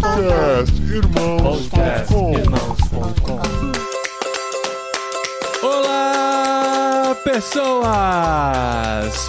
[0.00, 2.81] Podcast Irmãos.com
[7.22, 7.86] pessoas!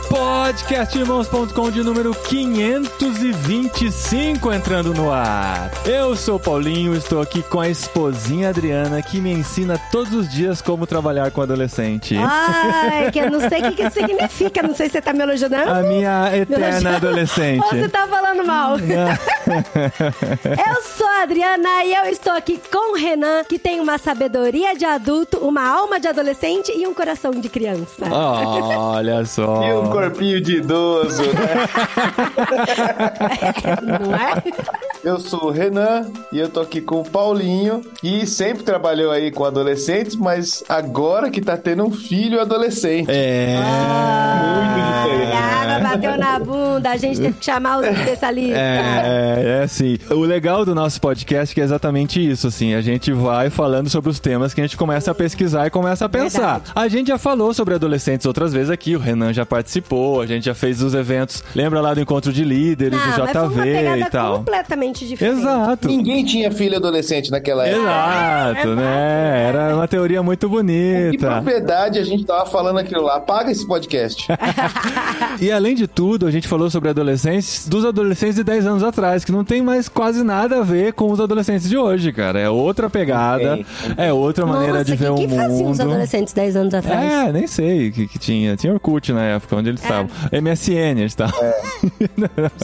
[0.09, 5.71] Podcastirmãos.com de número 525 entrando no ar.
[5.85, 10.61] Eu sou Paulinho, estou aqui com a esposinha Adriana que me ensina todos os dias
[10.61, 12.15] como trabalhar com adolescente.
[12.17, 14.63] Ai, que eu não sei o que, que isso significa.
[14.63, 15.55] Não sei se você tá me elogiando.
[15.55, 17.63] A minha eterna adolescente.
[17.63, 18.77] Ou você tá falando mal.
[20.67, 24.75] eu sou a Adriana e eu estou aqui com o Renan, que tem uma sabedoria
[24.75, 27.82] de adulto, uma alma de adolescente e um coração de criança.
[28.11, 29.63] Olha só.
[29.63, 31.67] E um corpinho de idoso, né?
[33.99, 34.43] Não é?
[35.03, 39.31] Eu sou o Renan e eu tô aqui com o Paulinho, que sempre trabalhou aí
[39.31, 43.09] com adolescentes, mas agora que tá tendo um filho adolescente.
[43.09, 43.57] É.
[43.57, 45.33] Muito diferente.
[45.35, 48.57] Ah, bateu na bunda, a gente teve que chamar os especialistas.
[48.57, 49.97] É, é assim.
[50.09, 52.73] O legal do nosso podcast é, que é exatamente isso, assim.
[52.73, 56.05] A gente vai falando sobre os temas que a gente começa a pesquisar e começa
[56.05, 56.59] a pensar.
[56.59, 56.71] Verdade.
[56.75, 60.45] A gente já falou sobre adolescentes outras vezes aqui, o Renan já participou, a gente
[60.45, 61.43] já fez os eventos.
[61.55, 64.37] Lembra lá do encontro de líderes, Não, do mas foi uma JV e tal.
[64.39, 65.39] completamente diferente.
[65.39, 65.87] Exato.
[65.87, 67.81] Ninguém tinha filho adolescente naquela época.
[67.83, 69.45] Exato, né?
[69.49, 71.31] Era uma teoria muito Que bonita.
[71.31, 73.15] propriedade a gente tava falando aquilo lá?
[73.17, 74.25] Apaga esse podcast.
[75.39, 79.25] E além de tudo, a gente falou sobre adolescentes dos adolescentes de 10 anos atrás,
[79.25, 82.39] que não tem mais quase nada a ver com os adolescentes de hoje, cara.
[82.39, 83.65] É outra pegada, tem,
[83.97, 85.81] é outra maneira Nossa, de ver que, o que faziam os mundo.
[85.89, 87.11] adolescentes 10 anos atrás?
[87.27, 88.55] É, nem sei o que, que tinha.
[88.55, 89.85] Tinha Orkut na época, onde eles É.
[89.85, 90.09] estavam.
[90.31, 91.39] MSN eles estavam.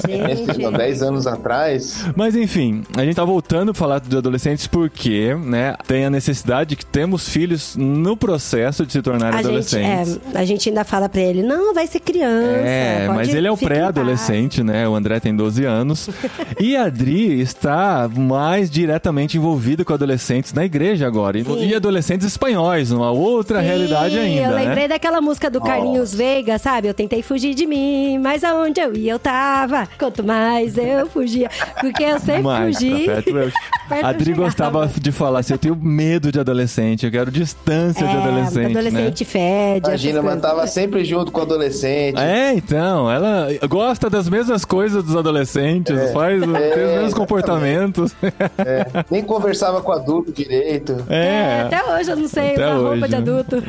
[0.07, 2.05] Esse, há 10 anos atrás.
[2.15, 6.75] Mas enfim, a gente tá voltando a falar de adolescentes porque, né, tem a necessidade
[6.75, 10.19] que temos filhos no processo de se tornarem A gente, adolescentes.
[10.33, 12.57] é, a gente ainda fala pra ele, não, vai ser criança.
[12.59, 14.87] É, mas ele é o fica em paz." pré-adolescente, né?
[14.87, 16.09] O André tem 12 anos.
[16.59, 21.37] e a Adri está mais diretamente envolvida com adolescentes na igreja agora.
[21.37, 21.67] E, Sim.
[21.67, 24.88] e adolescentes espanhóis, numa outra Sim, realidade ainda, Eu lembrei né?
[24.89, 26.87] Daquela música do Carlinhos Veiga, sabe?
[26.87, 29.87] Eu tentei fugir de mim, mas aonde eu ia eu tava.
[29.97, 31.49] Quanto mais eu fugia.
[31.81, 33.05] Porque eu sempre Mais fugi.
[33.05, 33.51] perto, eu-
[33.89, 38.05] perto A Adri gostava de falar assim: eu tenho medo de adolescente, eu quero distância
[38.05, 38.77] de É, adolescente.
[38.77, 39.87] adolescente fede.
[39.87, 40.71] Imagina, essas mas tava coisas.
[40.73, 42.15] sempre junto com o adolescente.
[42.15, 42.49] Né?
[42.49, 48.15] É, então, ela gosta das mesmas coisas dos adolescentes, faz tem os mesmos comportamentos.
[48.57, 50.97] É, nem conversava com adulto direito.
[51.09, 51.61] É, É.
[51.61, 53.17] até hoje eu não sei Até usar roupa hoje, de né?
[53.17, 53.63] adulto.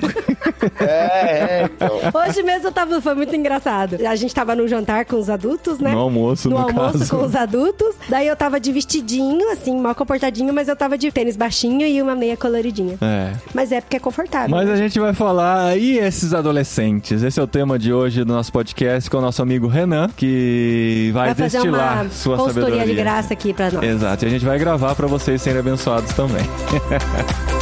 [0.80, 2.00] É, é, então.
[2.14, 3.96] Hoje mesmo eu tava, foi muito engraçado.
[4.06, 5.92] A gente tava num jantar com os adultos, né?
[5.92, 7.16] No almoço, no almoço caso.
[7.16, 7.94] com os adultos.
[8.08, 12.00] Daí eu tava de vestidinho, assim, mal comportadinho, mas eu tava de tênis baixinho e
[12.00, 12.96] uma meia coloridinha.
[13.00, 13.32] É.
[13.54, 14.50] Mas é porque é confortável.
[14.50, 14.74] Mas né?
[14.74, 17.22] a gente vai falar e esses adolescentes.
[17.22, 21.10] Esse é o tema de hoje do nosso podcast com o nosso amigo Renan, que
[21.12, 22.94] vai, vai fazer destilar uma sua consultoria sabedoria.
[22.94, 23.82] de graça aqui pra nós.
[23.82, 26.44] Exato, e a gente vai gravar pra vocês serem abençoados também.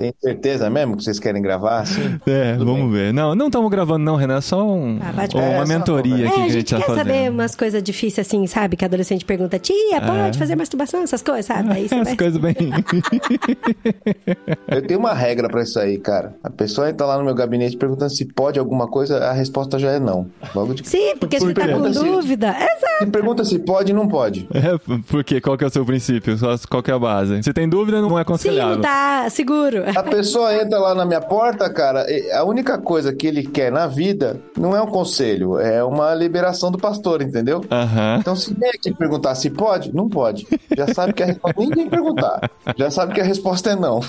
[0.00, 2.20] Tem certeza mesmo que vocês querem gravar assim?
[2.24, 3.06] É, Tudo vamos bem.
[3.06, 3.12] ver.
[3.12, 6.28] Não, não estamos gravando não, Renan, é só um- Ah, uma É, só mentoria É,
[6.28, 7.04] aqui a que a gente tá quer fazendo.
[7.06, 8.76] saber umas coisas difíceis assim, sabe?
[8.76, 11.72] Que adolescente pergunta, tia, pode fazer masturbação, essas coisas, sabe?
[11.72, 12.00] Aí você É.
[12.00, 12.16] As vai...
[12.16, 12.54] coisas bem...
[14.68, 16.36] Eu tenho uma regra pra isso aí, cara.
[16.44, 19.90] A pessoa entra lá no meu gabinete perguntando se pode alguma coisa, a resposta já
[19.92, 20.28] é não.
[20.54, 21.72] Logo de Sim, porque Por você tá quê?
[21.72, 22.48] com Pergunta se- dúvida.
[22.50, 23.04] Exato.
[23.04, 24.48] Se pergunta se pode, não pode.
[24.54, 24.78] É,
[25.08, 26.36] porque qual que é o seu princípio?
[26.68, 27.42] Qual que é a base?
[27.42, 28.74] Se tem dúvida, não é Sim, aconselhável.
[28.76, 29.87] não tá seguro.
[29.94, 33.86] A pessoa entra lá na minha porta, cara, a única coisa que ele quer na
[33.86, 37.64] vida não é um conselho, é uma liberação do pastor, entendeu?
[37.70, 38.18] Aham.
[38.20, 40.46] Então, se vem aqui perguntar se pode, não pode.
[40.76, 41.60] Já sabe que a resposta.
[41.60, 42.50] Nem vem perguntar.
[42.76, 44.00] Já sabe que a resposta é não.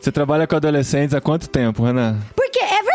[0.00, 2.16] Você trabalha com adolescentes há quanto tempo, Renan?
[2.34, 2.91] Porque é verdade.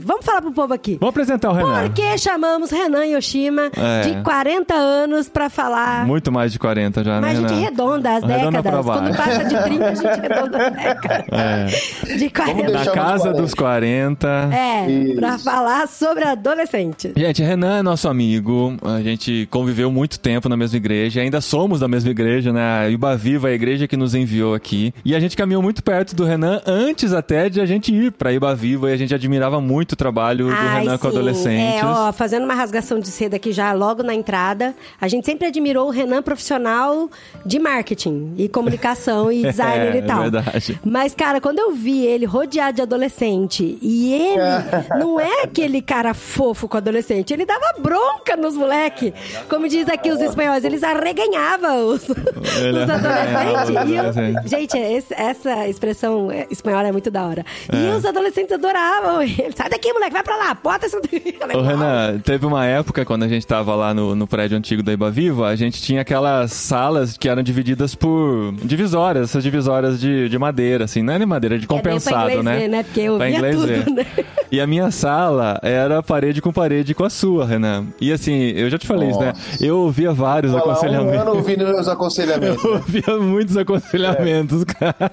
[0.00, 0.96] Vamos falar pro povo aqui.
[1.00, 1.82] Vamos apresentar o Renan.
[1.82, 4.00] Por que chamamos Renan Yoshima É.
[4.02, 6.06] de 40 anos pra falar?
[6.06, 7.66] Muito mais de 40 já, Mas né, a gente Renan?
[7.66, 9.00] arredonda as Arredonda pra décadas.
[9.00, 11.26] Quando passa de 30, a gente arredonda as décadas.
[11.32, 12.16] É.
[12.16, 12.70] De 40.
[12.72, 13.42] Na casa 40.
[13.42, 14.28] dos 40.
[14.52, 15.16] É, Isso.
[15.16, 17.12] pra falar sobre adolescente.
[17.16, 18.76] Gente, Renan é nosso amigo.
[18.82, 21.20] A gente conviveu muito tempo na mesma igreja.
[21.20, 22.80] Ainda somos da mesma igreja, né?
[22.80, 24.92] A Iba Viva, a igreja que nos enviou aqui.
[25.04, 28.32] E a gente caminhou muito perto do Renan antes até de a gente ir pra
[28.32, 28.90] Iba Viva.
[28.90, 29.14] E a gente
[29.48, 31.16] admirava muito o trabalho do Ai, Renan com sim.
[31.16, 31.82] adolescentes.
[31.82, 34.74] É, ó, fazendo uma rasgação de seda aqui já logo na entrada.
[35.00, 37.08] A gente sempre admirou o Renan profissional
[37.44, 40.20] de marketing e comunicação e designer É, e tal.
[40.22, 40.80] verdade.
[40.84, 44.38] Mas, cara, quando eu vi ele rodeado de adolescente e ele
[44.98, 49.12] não é aquele cara fofo com adolescente, ele dava bronca nos moleque.
[49.48, 53.76] Como diz aqui os espanhóis, eles arreganhavam os, Ele os é- adolescentes.
[53.76, 57.44] é, E eu- gente, esse- essa expressão é, espanhola é muito da hora.
[57.72, 57.94] E É.
[57.96, 59.37] os adolescentes adoravam ele.
[59.38, 60.98] Ele, sai daqui, moleque, vai pra lá, bota essa...
[61.54, 64.92] Ô, Renan, teve uma época quando a gente tava lá no, no prédio antigo da
[64.92, 70.28] Iba Viva, a gente tinha aquelas salas que eram divididas por divisórias, essas divisórias de,
[70.28, 72.58] de madeira, assim, não é de madeira, de É nem pra compensado, inglês né?
[72.58, 72.82] ver, né?
[72.82, 73.90] Porque eu Pra via inglês tudo, ver.
[73.90, 74.06] né?
[74.50, 77.86] E a minha sala era parede com parede com a sua, Renan.
[78.00, 79.32] E assim, eu já te falei isso, né?
[79.60, 81.20] Eu ouvia vários Fala, um aconselhamentos.
[81.20, 82.64] ano ouvindo meus aconselhamentos.
[82.64, 85.10] Eu ouvia muitos aconselhamentos, cara.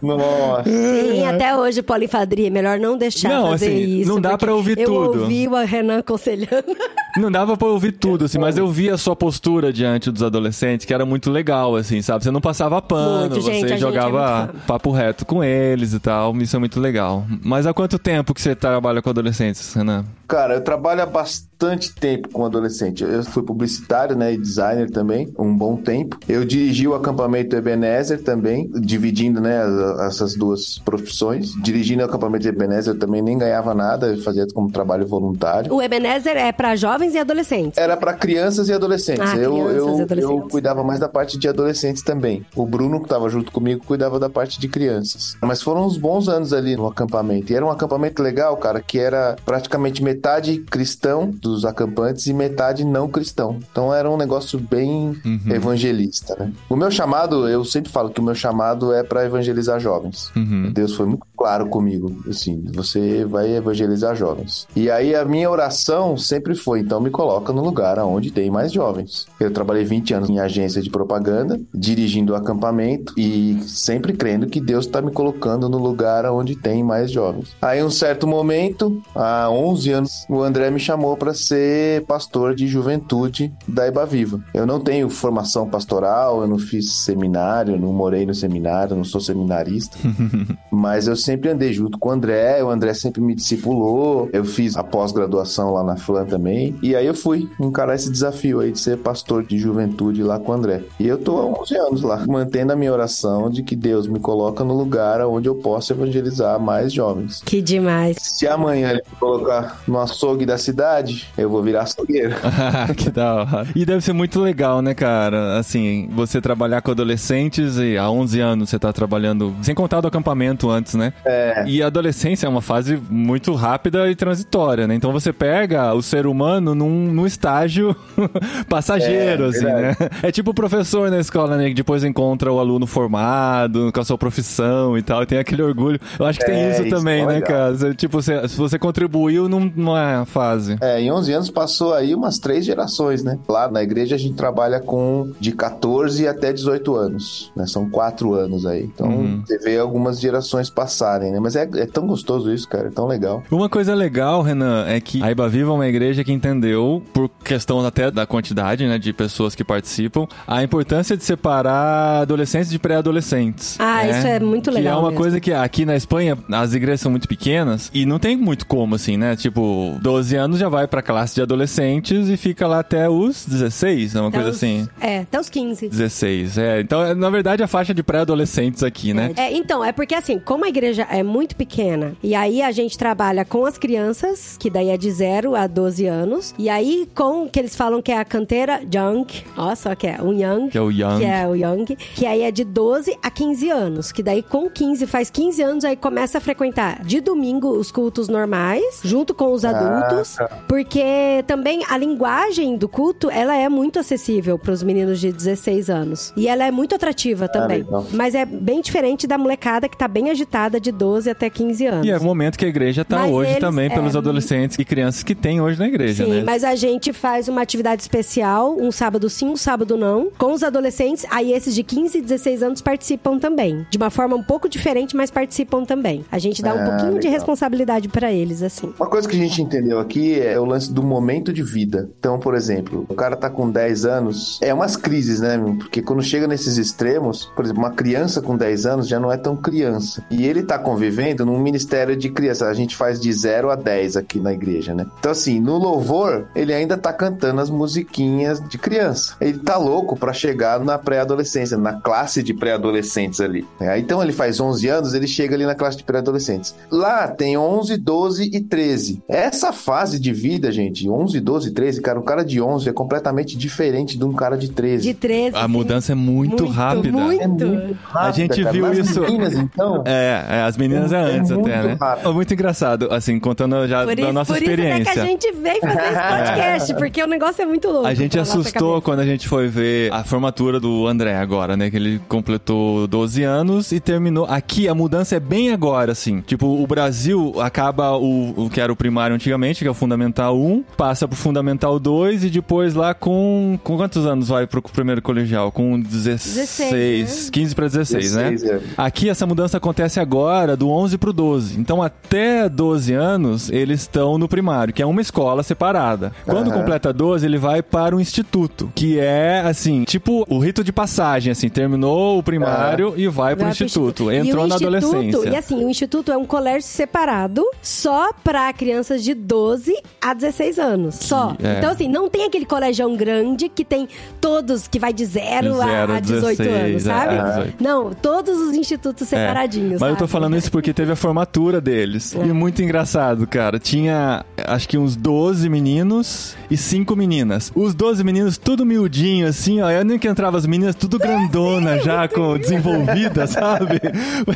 [0.00, 0.64] Nossa.
[0.64, 4.08] Sim, até hoje, polifadria, melhor não deixar Não, fazer assim, isso.
[4.10, 5.20] não dá pra ouvir eu tudo.
[5.22, 6.76] ouvi o Renan aconselhando.
[7.16, 10.86] Não dava pra ouvir tudo, assim, mas eu via a sua postura diante dos adolescentes,
[10.86, 12.22] que era muito legal, assim, sabe?
[12.22, 14.58] Você não passava pano, Muito, você gente é jogava fã.
[14.66, 16.36] papo reto com eles e tal.
[16.36, 17.26] Isso é muito legal.
[17.42, 20.04] Mas há quanto tempo que você trabalha com adolescentes, Renan?
[20.30, 23.02] Cara, eu trabalho há bastante tempo com adolescente.
[23.02, 26.16] Eu fui publicitário, né, e designer também, um bom tempo.
[26.28, 31.52] Eu dirigi o acampamento Ebenezer também, dividindo, né, as- essas duas profissões.
[31.60, 35.74] Dirigindo o acampamento Ebenezer eu também nem ganhava nada, eu fazia como trabalho voluntário.
[35.74, 37.76] O Ebenezer é pra jovens e adolescentes.
[37.76, 39.28] Era para crianças e adolescentes.
[39.32, 40.24] Ah, eu, crianças eu, e adolescentes.
[40.42, 42.46] eu cuidava mais da parte de adolescentes também.
[42.54, 45.36] O Bruno, que estava junto comigo, cuidava da parte de crianças.
[45.42, 47.52] Mas foram uns bons anos ali no acampamento.
[47.52, 50.19] E era um acampamento legal, cara, que era praticamente metade
[50.58, 53.58] cristão dos acampantes e metade não cristão.
[53.70, 55.20] Então era um negócio bem
[55.50, 56.52] evangelista, né?
[56.68, 60.30] O meu chamado, eu sempre falo que o meu chamado é para evangelizar jovens.
[60.36, 60.72] Uhum.
[60.72, 64.68] Deus foi muito claro comigo, assim, você vai evangelizar jovens.
[64.76, 68.70] E aí a minha oração sempre foi, então me coloca no lugar onde tem mais
[68.70, 69.26] jovens.
[69.40, 74.60] Eu trabalhei 20 anos em agência de propaganda, dirigindo o acampamento e sempre crendo que
[74.60, 77.56] Deus está me colocando no lugar onde tem mais jovens.
[77.62, 82.68] Aí um certo momento, há 11 anos, o André me chamou para ser pastor de
[82.68, 84.44] juventude da Iba Viva.
[84.52, 89.22] Eu não tenho formação pastoral, eu não fiz seminário, não morei no seminário, não sou
[89.22, 89.96] seminarista.
[90.70, 94.28] Mas eu sempre andei junto com o André, o André sempre me discipulou.
[94.32, 96.76] Eu fiz a pós-graduação lá na FLAN também.
[96.82, 100.52] E aí eu fui encarar esse desafio aí de ser pastor de juventude lá com
[100.52, 100.82] o André.
[100.98, 104.20] E eu tô há 11 anos lá, mantendo a minha oração de que Deus me
[104.20, 107.42] coloca no lugar onde eu possa evangelizar mais jovens.
[107.44, 108.16] Que demais.
[108.20, 112.34] Se amanhã ele me colocar no açougue da cidade, eu vou virar açougueiro.
[112.96, 113.66] que da hora.
[113.74, 115.58] E deve ser muito legal, né, cara?
[115.58, 120.08] Assim, você trabalhar com adolescentes e há 11 anos você tá trabalhando, sem contar do
[120.08, 121.12] acampamento antes, né?
[121.24, 121.64] É.
[121.66, 124.94] E a adolescência é uma fase muito rápida e transitória, né?
[124.94, 127.94] Então você pega o ser humano num, num estágio
[128.68, 129.96] passageiro, É, assim, né?
[130.22, 131.68] É tipo o professor na escola, né?
[131.68, 135.62] Que depois encontra o aluno formado, com a sua profissão e tal, e tem aquele
[135.62, 135.98] orgulho.
[136.18, 137.48] Eu acho que tem É, isso isso também, é né, legal.
[137.50, 137.74] cara?
[137.74, 140.76] Você, tipo, você, se você contribuiu num- numa fase.
[140.80, 143.38] É, em 11 anos passou aí umas três gerações, né?
[143.48, 147.66] Lá na igreja a gente trabalha com de 14 até 18 anos, né?
[147.66, 148.84] São quatro anos aí.
[148.84, 149.42] Então Uhum.
[149.46, 150.70] você vê algumas gerações
[151.10, 151.40] passarem, né?
[151.40, 153.42] Mas é, é tão gostoso isso, cara, é tão legal.
[153.50, 157.28] Uma coisa legal, Renan, é que a Iba Viva é uma igreja que entendeu, por
[157.44, 162.78] questão até da quantidade né, de pessoas que participam, a importância de separar adolescentes de
[162.78, 163.76] pré-adolescentes.
[163.78, 164.10] Ah, né?
[164.10, 165.20] isso é muito Que é legal uma mesmo.
[165.20, 168.94] coisa que aqui na Espanha as igrejas são muito pequenas e não tem muito como,
[168.94, 169.34] assim, né?
[169.36, 174.14] Tipo, 12 anos já vai pra classe de adolescentes e fica lá até os 16,
[174.14, 174.88] é uma Até coisa os- assim.
[175.00, 175.88] É, até os 15.
[175.88, 176.80] 16, é.
[176.80, 179.32] Então, é, na verdade, a faixa de pré-adolescentes aqui, né?
[179.36, 182.96] É, então, é porque assim, como a igreja é muito pequena, e aí a gente
[182.98, 187.44] trabalha com as crianças, que daí é de 0 a 12 anos, e aí com
[187.44, 189.26] o que eles falam que é a canteira Young,
[189.56, 190.68] ó, só que é um Young.
[190.68, 191.18] Que é o Young.
[191.18, 194.68] Que é o Young, que aí é de 12 a 15 anos, que daí com
[194.68, 199.52] 15, faz 15 anos, aí começa a frequentar de domingo os cultos normais, junto com
[199.52, 200.36] os adultos,
[200.68, 205.90] porque também a linguagem do culto, ela é muito acessível para os meninos de 16
[205.90, 206.32] anos.
[206.36, 207.78] E ela é muito atrativa também.
[207.78, 208.06] legal.
[208.12, 212.06] Mas é bem diferente da molecada que tá bem agitada de 12 até 15 anos.
[212.06, 214.78] E é o momento que a igreja tá Mas hoje eles- também pelos é, adolescentes
[214.78, 216.42] e crianças que tem hoje na igreja, Sim, né?
[216.44, 220.62] mas a gente faz uma atividade especial, um sábado sim, um sábado não, com os
[220.62, 221.24] adolescentes.
[221.30, 223.86] Aí esses de 15 e 16 anos participam também.
[223.90, 226.24] De uma forma um pouco diferente, mas participam também.
[226.30, 227.32] A gente dá um Ah, pouquinho de legal.
[227.32, 228.92] responsabilidade pra eles, assim.
[228.98, 232.08] Uma coisa que a gente entendeu aqui é o lance do momento de vida.
[232.18, 235.56] Então, por exemplo, o cara tá com 10 anos, é umas crises, né?
[235.56, 235.76] meu?
[235.76, 239.36] Porque quando chega nesses extremos, por exemplo, uma criança com 10 anos já não é
[239.36, 240.24] tão criança.
[240.30, 242.68] E ele tá convivendo num ministério de criança.
[242.68, 245.04] A gente faz de 0 a 10 aqui na igreja, né?
[245.18, 249.34] Então, assim, no louvor, ele ainda tá cantando as musiquinhas de criança.
[249.40, 253.66] Ele tá louco pra chegar na pré-adolescência, na classe de pré-adolescentes ali.
[253.80, 256.72] É, Então, ele faz 11 anos, ele chega ali na classe de pré-adolescentes.
[256.88, 259.20] Lá tem 11, 12 e 13.
[259.28, 263.56] Essa fase de vida, gente, 11, 12, 13, cara, um cara de 11 é completamente
[263.58, 265.02] diferente de um cara de 13.
[265.02, 265.56] De 13.
[265.56, 267.10] A mudança é muito, rápida.
[267.18, 267.42] Muito.
[267.42, 268.72] É muito rápida, A gente cara.
[268.72, 271.98] viu Nas isso- meninas, então, É, É, as meninas é, É antes muito até, né?
[272.24, 275.12] É muito engraçado, assim, contando já Por da isso, nossa por isso até experiência.
[275.12, 278.06] que a gente veio fazer esse podcast, porque o negócio é muito louco.
[278.06, 281.90] A gente assustou quando a gente foi ver a formatura do André agora, né?
[281.90, 284.46] Que ele completou 12 anos e terminou.
[284.46, 286.40] Aqui a mudança é bem agora, assim.
[286.40, 290.58] Tipo, o Brasil acaba o, o que era o primário antigamente, que é o Fundamental
[290.58, 293.78] 1, passa pro Fundamental 2 e depois lá com.
[293.82, 295.70] Com quantos anos vai pro primeiro colegial?
[295.72, 296.54] Com 16.
[296.54, 298.70] 16, 15 para 16, 16, né?
[298.74, 298.80] é.
[298.96, 301.78] Aqui essa mudança acontece agora, do 11 pro 12.
[301.80, 306.32] Então até 12 anos eles estão no primário, que é uma escola separada.
[306.44, 306.78] Quando Aham.
[306.78, 311.50] completa 12, ele vai para o instituto, que é assim, tipo o rito de passagem,
[311.52, 314.30] assim, terminou o primário e vai pro Vai pro instituto.
[314.30, 315.50] Entrou o na instituto- adolescência.
[315.50, 320.78] E assim, o instituto é um colégio separado só pra crianças de 12 a 16
[320.78, 321.14] anos.
[321.16, 321.54] Só.
[321.62, 321.78] é.
[321.78, 324.08] Então, assim, não tem aquele colégião grande que tem
[324.40, 327.34] todos que vai de 0 De zero a, a a 18 16, anos, sabe?
[327.34, 327.42] é,
[327.72, 327.82] 18.
[327.84, 330.00] Não, todos os institutos É, separadinhos.
[330.00, 330.30] Mas eu tô sabe?
[330.40, 332.34] Falando isso porque teve a formatura deles.
[332.34, 332.44] É.
[332.46, 333.78] E muito engraçado, cara.
[333.78, 337.70] Tinha, acho que uns 12 meninos e 5 meninas.
[337.74, 339.90] Os 12 meninos tudo miudinho, assim, ó.
[339.90, 344.00] Eu nem que entrava as meninas tudo grandona já, com desenvolvidas, sabe?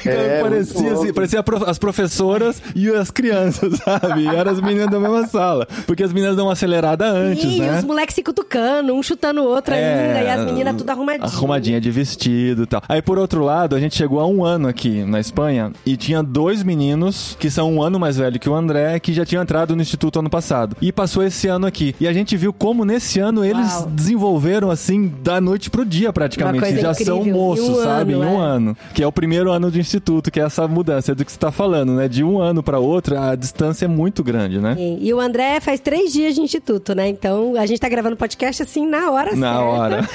[0.06, 4.22] É, parecia muito assim, parecia prof- as professoras e as crianças, sabe?
[4.22, 5.66] E eram as meninas da mesma sala.
[5.86, 7.78] Porque as meninas dão uma acelerada antes, Sim, né?
[7.78, 11.34] os moleques se cutucando, um chutando o outro ainda, e as meninas tudo arrumadinhas.
[11.34, 12.82] Arrumadinha de vestido e tal.
[12.88, 16.22] Aí, por outro lado, a gente chegou a um ano aqui na Espanha e tinha
[16.22, 19.74] dois meninos que são um ano mais velho que o André, que já tinham entrado
[19.76, 20.76] no instituto ano passado.
[20.80, 21.94] E passou esse ano aqui.
[22.00, 23.86] E a gente viu como nesse ano eles Uau.
[23.90, 26.58] desenvolveram, assim, da noite pro dia praticamente.
[26.58, 27.16] Uma coisa Já incrível.
[27.16, 28.12] são Em um moços, sabe?
[28.14, 28.46] ano, em um é.
[28.46, 28.76] ano.
[28.94, 31.38] Que é o primeiro ano do instituto, que é essa mudança é do que você
[31.38, 32.08] tá falando, né?
[32.08, 34.74] De um ano pra outro, a distância é muito grande, né?
[34.76, 37.08] Sim, E o André faz três dias de instituto, né?
[37.08, 39.64] Então a gente tá gravando podcast assim na hora Na certa.
[39.64, 40.08] hora.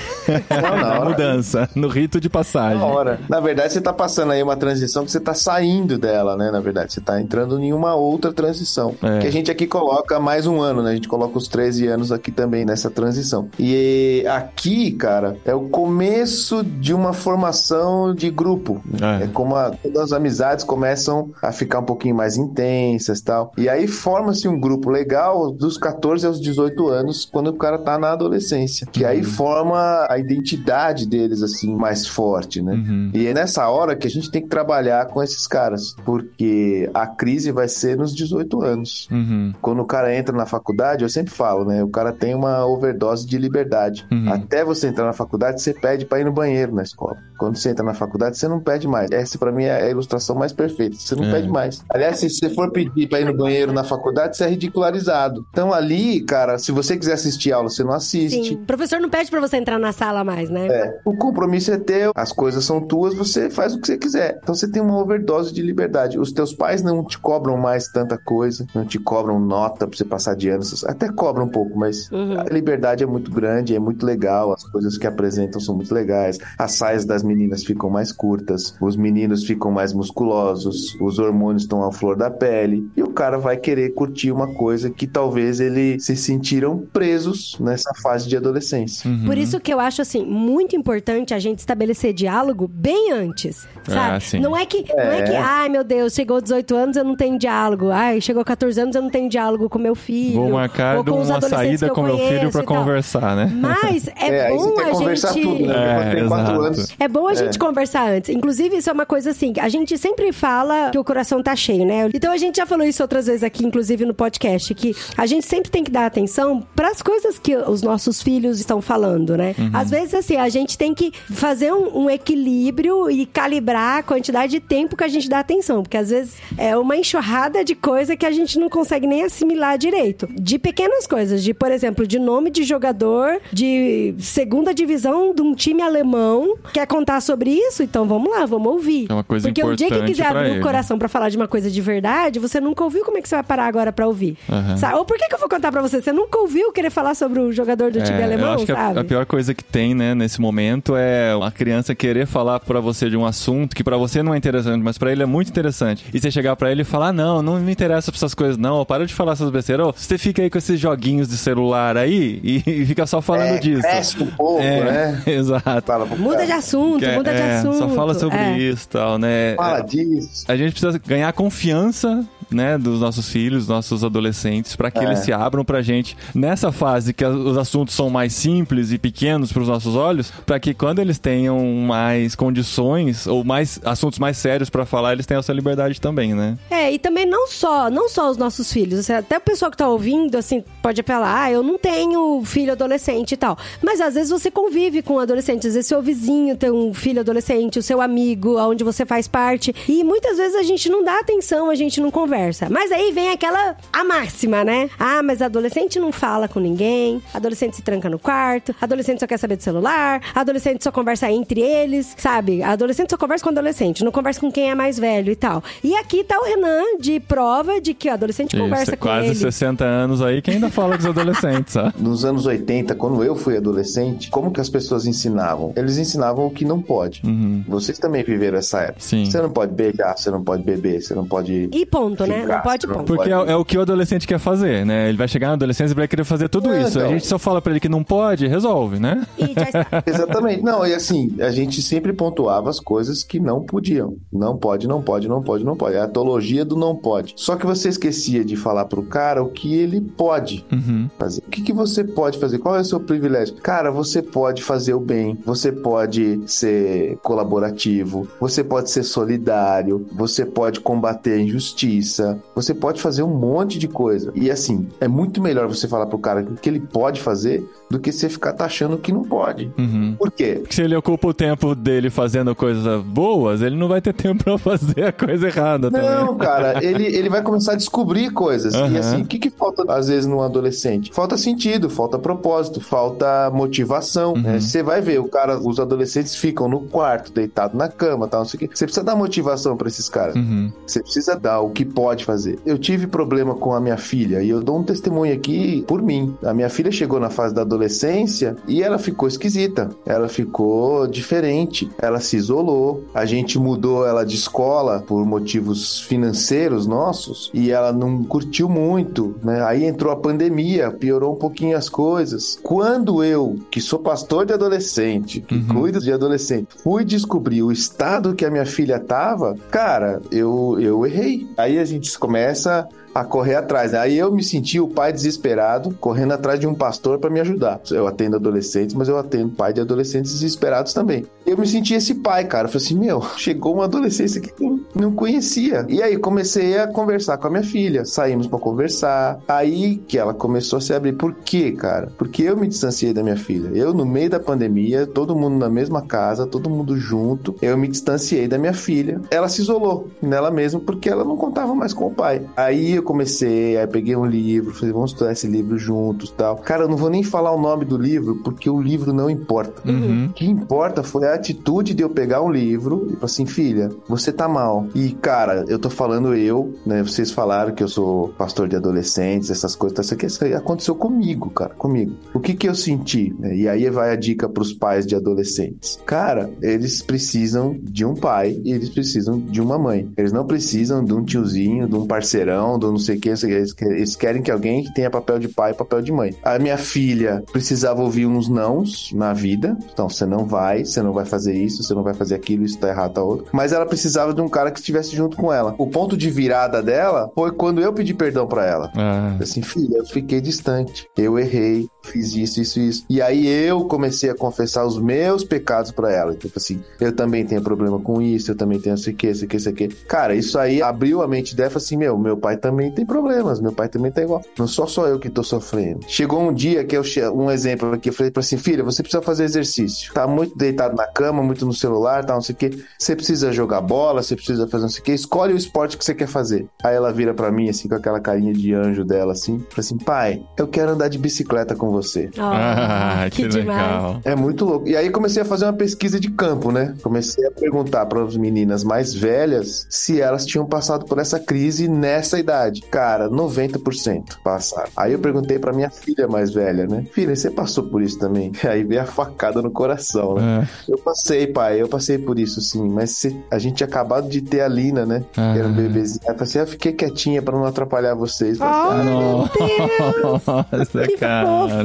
[0.49, 1.09] Não, na Na hora.
[1.09, 2.77] mudança, no rito de passagem.
[2.79, 3.19] Na hora.
[3.29, 6.51] Na verdade, você tá passando aí uma transição que você tá saindo dela, né?
[6.51, 8.93] Na verdade, você tá entrando em uma outra transição.
[9.01, 9.19] É.
[9.19, 10.91] Que a gente aqui coloca mais um ano, né?
[10.91, 13.49] A gente coloca os 13 anos aqui também nessa transição.
[13.57, 18.79] E aqui, cara, é o começo de uma formação de grupo.
[19.01, 19.23] É.
[19.23, 23.51] É, como a- todas as amizades começam a ficar um pouquinho mais intensas e tal.
[23.57, 27.97] E aí forma-se um grupo legal dos 14 aos 18 anos, quando o cara tá
[27.97, 28.85] na adolescência.
[28.91, 32.73] Que aí forma a identidade deles, assim, mais forte, né?
[32.73, 33.11] Uhum.
[33.13, 37.07] E é nessa hora que a gente tem que trabalhar com esses caras, porque a
[37.07, 39.07] crise vai ser nos 18 anos.
[39.11, 39.53] Uhum.
[39.61, 41.83] Quando o cara entra na faculdade, eu sempre falo, né?
[41.83, 44.05] O cara tem uma overdose de liberdade.
[44.11, 44.31] Uhum.
[44.31, 47.17] Até você entrar na faculdade, você pede pra ir no banheiro na escola.
[47.37, 49.09] Quando você entra na faculdade, você não pede mais.
[49.11, 50.97] Essa pra mim é a ilustração mais perfeita.
[50.97, 51.31] Você não É.
[51.31, 51.83] pede mais.
[51.89, 55.45] Aliás, se você for pedir pra ir no banheiro na faculdade, você é ridicularizado.
[55.51, 58.43] Então ali, cara, se você quiser assistir aula, você não assiste.
[58.49, 58.55] Sim.
[58.55, 60.67] O professor não pede pra você entrar na sala mais, né?
[60.67, 64.39] É, o compromisso é teu, as coisas são tuas, você faz o que você quiser.
[64.41, 66.17] Então você tem uma overdose de liberdade.
[66.19, 70.03] Os teus pais não te cobram mais tanta coisa, não te cobram nota pra você
[70.03, 72.39] passar de ano, até cobram um pouco, mas Uhum.
[72.39, 76.39] a liberdade é muito grande, é muito legal, as coisas que apresentam são muito legais.
[76.57, 81.83] As saias das meninas ficam mais curtas, os meninos ficam mais musculosos, os hormônios estão
[81.83, 85.99] à flor da pele, e o cara vai querer curtir uma coisa que talvez ele
[85.99, 89.09] se sentiram presos nessa fase de adolescência.
[89.09, 89.25] Uhum.
[89.25, 94.23] Por isso que eu acho, assim, muito importante a gente estabelecer diálogo bem antes, sabe?
[94.33, 97.15] Ah, não é que, não é que, ai meu Deus, chegou 18 anos eu não
[97.15, 97.89] tenho diálogo.
[97.91, 100.35] Ai, chegou 14 anos eu não tenho diálogo com meu filho.
[100.35, 102.63] Vou marcar ou com os uma adolescentes saída que eu com meu filho tal.
[102.63, 103.51] conversar, né?
[103.53, 105.41] Mas é, bom a gente...
[105.41, 106.11] tudo, né?
[106.11, 106.65] É, tem quatro exato.
[106.65, 106.95] anos.
[106.99, 107.59] É bom a gente É.
[107.59, 108.29] conversar antes.
[108.29, 111.85] Inclusive, isso é uma coisa assim, a gente sempre fala que o coração tá cheio,
[111.85, 112.09] né?
[112.13, 115.45] Então a gente já falou isso outras vezes aqui, inclusive no podcast, que a gente
[115.45, 119.55] sempre tem que dar atenção para as coisas que os nossos filhos estão falando, né?
[119.57, 119.71] Uhum.
[119.73, 124.51] Às vezes, assim, a gente tem que fazer um, um equilíbrio e calibrar a quantidade
[124.51, 128.15] de tempo que a gente dá atenção, porque às vezes é uma enxurrada de coisa
[128.15, 130.27] que a gente não consegue nem assimilar direito.
[130.39, 135.53] De pequenas coisas, de, por exemplo, de nome de jogador de segunda divisão de um
[135.55, 136.55] time alemão.
[136.73, 137.81] Quer contar sobre isso?
[137.83, 139.07] Então vamos lá, vamos ouvir.
[139.09, 140.59] É uma coisa Porque o dia que importante quiser abrir ele.
[140.59, 143.29] o coração pra falar de uma coisa de verdade, você nunca ouviu, como é que
[143.29, 144.37] você vai parar agora pra ouvir?
[144.77, 144.95] Sabe?
[144.97, 146.01] Ou por que, que eu vou contar pra você?
[146.01, 148.71] Você nunca ouviu querer falar sobre o jogador do time É, alemão, eu acho que
[148.71, 148.99] a, sabe?
[148.99, 153.09] a pior coisa que tem, né, nesse momento é uma criança querer falar pra você
[153.09, 156.03] de um assunto que pra você não é interessante, mas pra ele é muito interessante.
[156.13, 158.75] E você chegar pra ele e falar: "Não, não me interessa pra essas coisas não,
[158.77, 159.87] ó, para de falar essas besteiras.
[159.87, 163.55] Ô, você fica aí com esses joguinhos de celular aí e, e fica só falando
[163.55, 163.81] É, disso".
[163.81, 165.23] cresce um pouco, é, né?
[165.27, 165.81] Exato.
[165.85, 167.77] Fala Muda de assunto, Que é- muda de é, assunto.
[167.77, 168.57] Só fala sobre É.
[168.57, 169.55] isso e tal, né?
[169.55, 170.45] Fala disso.
[170.47, 175.03] A gente precisa ganhar confiança né, dos nossos filhos, nossos adolescentes, para que É.
[175.03, 178.97] eles se abram pra gente nessa fase que a- os assuntos são mais simples e
[178.97, 184.19] pequenos para os nossos olhos, para que quando eles tenham mais condições ou mais assuntos
[184.19, 186.57] mais sérios pra falar, eles tenham essa liberdade também, né?
[186.69, 189.77] É, e também não só, não só os nossos filhos, assim, até o pessoal que
[189.77, 193.57] tá ouvindo, assim, pode falar, ah, eu não tenho filho adolescente e tal.
[193.81, 197.19] Mas às vezes você convive com um adolescente, às vezes seu vizinho tem um filho
[197.19, 199.73] adolescente, o seu amigo, onde você faz parte.
[199.87, 202.38] E muitas vezes a gente não dá atenção, a gente não conversa.
[202.69, 204.89] Mas aí vem aquela, a máxima, né?
[204.97, 209.37] Ah, mas adolescente não fala com ninguém, adolescente se tranca no quarto, adolescente só quer
[209.37, 212.63] saber do celular, adolescente só conversa entre eles, sabe?
[212.63, 215.63] Adolescente só conversa com adolescente, não conversa com quem é mais velho e tal.
[215.83, 219.27] E aqui tá o Renan de prova de que o adolescente conversa Isso, com quase
[219.27, 219.35] ele.
[219.35, 221.91] 60 anos aí que ainda fala com os adolescentes, ó.
[221.99, 225.73] Nos anos 80, quando eu fui adolescente, como que as pessoas ensinavam?
[225.75, 227.21] Eles ensinavam o que não pode.
[227.25, 227.63] Uhum.
[227.67, 228.99] Vocês também viveram essa época.
[228.99, 229.25] Sim.
[229.25, 231.69] Você não pode beijar, você não pode beber, você não pode.
[231.71, 232.45] E ponto, né?
[232.45, 233.03] Não pode ponto.
[233.03, 235.09] Porque é, é o que o adolescente quer fazer, né?
[235.09, 236.99] Ele vai chegar na adolescência e vai querer fazer tudo É, isso.
[236.99, 239.25] A gente só fala pra ele que não pode, resolve, né?
[239.37, 239.53] E.
[240.09, 240.63] Exatamente.
[240.63, 244.15] Não, e assim, a gente sempre pontuava as coisas que não podiam.
[244.31, 245.95] Não pode, não pode, não pode, não pode.
[245.95, 247.33] É a atologia do não pode.
[247.35, 251.09] Só que você esquecia de falar pro cara o que ele pode Uhum.
[251.17, 251.41] fazer.
[251.45, 252.57] O que, que você pode fazer?
[252.59, 253.55] Qual é o seu privilégio?
[253.55, 260.45] Cara, você pode fazer o bem, você pode ser colaborativo, você pode ser solidário, você
[260.45, 262.18] pode combater a injustiça,
[262.55, 264.31] você pode fazer um monte de coisa.
[264.35, 267.99] E assim, é muito melhor você falar pro cara o que ele pode fazer do
[267.99, 269.71] que você ficar taxando que não pode.
[269.77, 270.15] Uhum.
[270.17, 270.57] Por quê?
[270.59, 274.43] Porque se ele ocupa o tempo dele fazendo coisas boas, ele não vai ter tempo
[274.43, 276.37] pra fazer a coisa errada Não, também.
[276.37, 278.73] cara, ele, ele vai começar a descobrir coisas.
[278.75, 278.93] Aham.
[278.93, 281.11] E assim, o que, que falta às vezes num adolescente?
[281.13, 284.33] Falta sentido, falta propósito, falta motivação.
[284.33, 284.41] Uhum.
[284.41, 284.59] né?
[284.59, 288.47] Você vai ver, o cara, os adolescentes ficam no quarto, deitado na cama, tal, não
[288.47, 288.69] sei o quê.
[288.73, 290.35] Você precisa dar motivação pra esses caras.
[290.35, 290.71] Uhum.
[290.85, 292.57] Você precisa dar o que pode fazer.
[292.65, 296.33] Eu tive problema com a minha filha e eu dou um testemunho aqui por mim.
[296.41, 299.89] A minha filha chegou na fase da adolescência e ela ficou esquisita.
[300.05, 301.89] Ela ficou diferente.
[302.01, 303.03] Ela se isolou.
[303.13, 309.35] A gente mudou ela de escola por motivos financeiros nossos e ela não curtiu muito,
[309.43, 309.61] né?
[309.65, 312.57] Aí entrou a pandemia, piorou um pouquinho as coisas.
[312.63, 315.81] Quando eu, que sou pastor de adolescente, que Uhum.
[315.81, 321.05] cuido de adolescente, fui descobrir o estado que a minha filha tava, cara, eu, eu
[321.05, 321.45] errei.
[321.57, 323.91] Aí a gente começa a correr atrás.
[323.91, 323.99] né?
[323.99, 327.79] Aí eu me senti o pai desesperado, correndo atrás de um pastor para me ajudar.
[327.91, 331.25] Eu atendo adolescentes, mas eu atendo pai de adolescentes desesperados também.
[331.45, 332.67] Eu me senti esse pai, cara.
[332.67, 334.53] Eu falei assim, meu, chegou uma adolescência que
[334.95, 335.85] não conhecia.
[335.89, 338.05] E aí comecei a conversar com a minha filha.
[338.05, 339.39] Saímos para conversar.
[339.47, 341.13] Aí que ela começou a se abrir.
[341.13, 342.11] Por quê, cara?
[342.17, 343.69] Porque eu me distanciei da minha filha.
[343.73, 347.87] Eu, no meio da pandemia, todo mundo na mesma casa, todo mundo junto, eu me
[347.87, 349.19] distanciei da minha filha.
[349.31, 352.41] Ela se isolou nela mesma porque ela não contava mais com o pai.
[352.55, 356.57] Aí eu comecei, aí peguei um livro, falei, vamos estudar esse livro juntos tal.
[356.57, 359.81] Cara, eu não vou nem falar o nome do livro porque o livro não importa.
[359.89, 360.27] Uhum.
[360.27, 363.89] O que importa foi a atitude de eu pegar um livro e falar assim, filha,
[364.07, 364.87] você tá mal.
[364.93, 367.03] E, cara, eu tô falando eu, né?
[367.03, 370.01] Vocês falaram que eu sou pastor de adolescentes, essas coisas, tá?
[370.01, 372.13] isso aqui isso aconteceu comigo, cara, comigo.
[372.33, 373.33] O que que eu senti?
[373.37, 373.55] né?
[373.55, 375.99] E aí vai a dica pros pais de adolescentes.
[376.05, 380.09] Cara, eles precisam de um pai e eles precisam de uma mãe.
[380.17, 383.29] Eles não precisam de um tiozinho, de um parceirão, de um não sei o que.
[383.29, 386.33] Eles que- eles querem que alguém que tenha papel de pai e papel de mãe.
[386.43, 389.77] A minha filha precisava ouvir uns nãos na vida.
[389.93, 392.77] Então, você não vai, você não vai fazer isso, você não vai fazer aquilo, isso
[392.77, 393.45] tá errado, tá outro.
[393.51, 395.75] Mas ela precisava de um cara que estivesse junto com ela.
[395.77, 398.91] O ponto de virada dela foi quando eu pedi perdão pra ela.
[398.95, 401.07] Ah, Assim, filha, eu fiquei distante.
[401.17, 403.05] Eu errei, fiz isso, isso, isso.
[403.09, 406.33] E aí eu comecei a confessar os meus pecados pra ela.
[406.33, 409.57] Tipo assim, eu também tenho problema com isso, eu também tenho isso aqui, isso aqui,
[409.57, 409.87] isso aqui.
[410.07, 413.71] Cara, isso aí abriu a mente dela assim: meu, meu pai também tem problemas, meu
[413.71, 414.41] pai também tá igual.
[414.57, 415.99] Não sou só eu que tô sofrendo.
[416.07, 419.21] Chegou um dia que eu, um exemplo aqui, eu falei pra assim, filha, você precisa
[419.21, 420.13] fazer exercício.
[420.13, 422.71] Tá muito deitado na cama, muito no celular, tá, não sei o quê.
[422.97, 425.13] Você precisa jogar bola, você precisa fazer não sei o quê.
[425.13, 426.67] Escolhe o esporte que você quer fazer.
[426.83, 429.97] Aí ela vira pra mim, assim, com aquela carinha de anjo dela, assim, fala assim,
[429.97, 431.98] pai, eu quero andar de bicicleta com você.
[432.37, 434.21] Ah, ah, que, legal.
[434.23, 434.87] É muito louco.
[434.87, 436.95] E aí comecei a fazer uma pesquisa de campo, né?
[437.01, 441.87] Comecei a perguntar para as meninas mais velhas se elas tinham passado por essa crise
[441.87, 442.81] nessa idade.
[442.89, 444.89] Cara, 90% passaram.
[444.95, 447.05] Aí eu perguntei para minha filha mais velha, né?
[447.11, 448.51] Filha, você passou por isso também?
[448.67, 450.67] Aí veio a facada no coração, né?
[450.87, 450.91] É.
[450.93, 454.41] Eu passei, pai, eu passei por isso sim, mas se- a gente tinha acabado de
[454.41, 455.23] ter a Lina, né?
[455.37, 455.51] Ah.
[455.53, 456.21] Que era um bebezinho.
[456.23, 458.59] Aí eu falei assim, eu fiquei quietinha para não atrapalhar vocês.
[458.61, 460.41] Assim, Ai, "Ah, meu Deus!
[460.45, 461.78] Nossa, Que cara.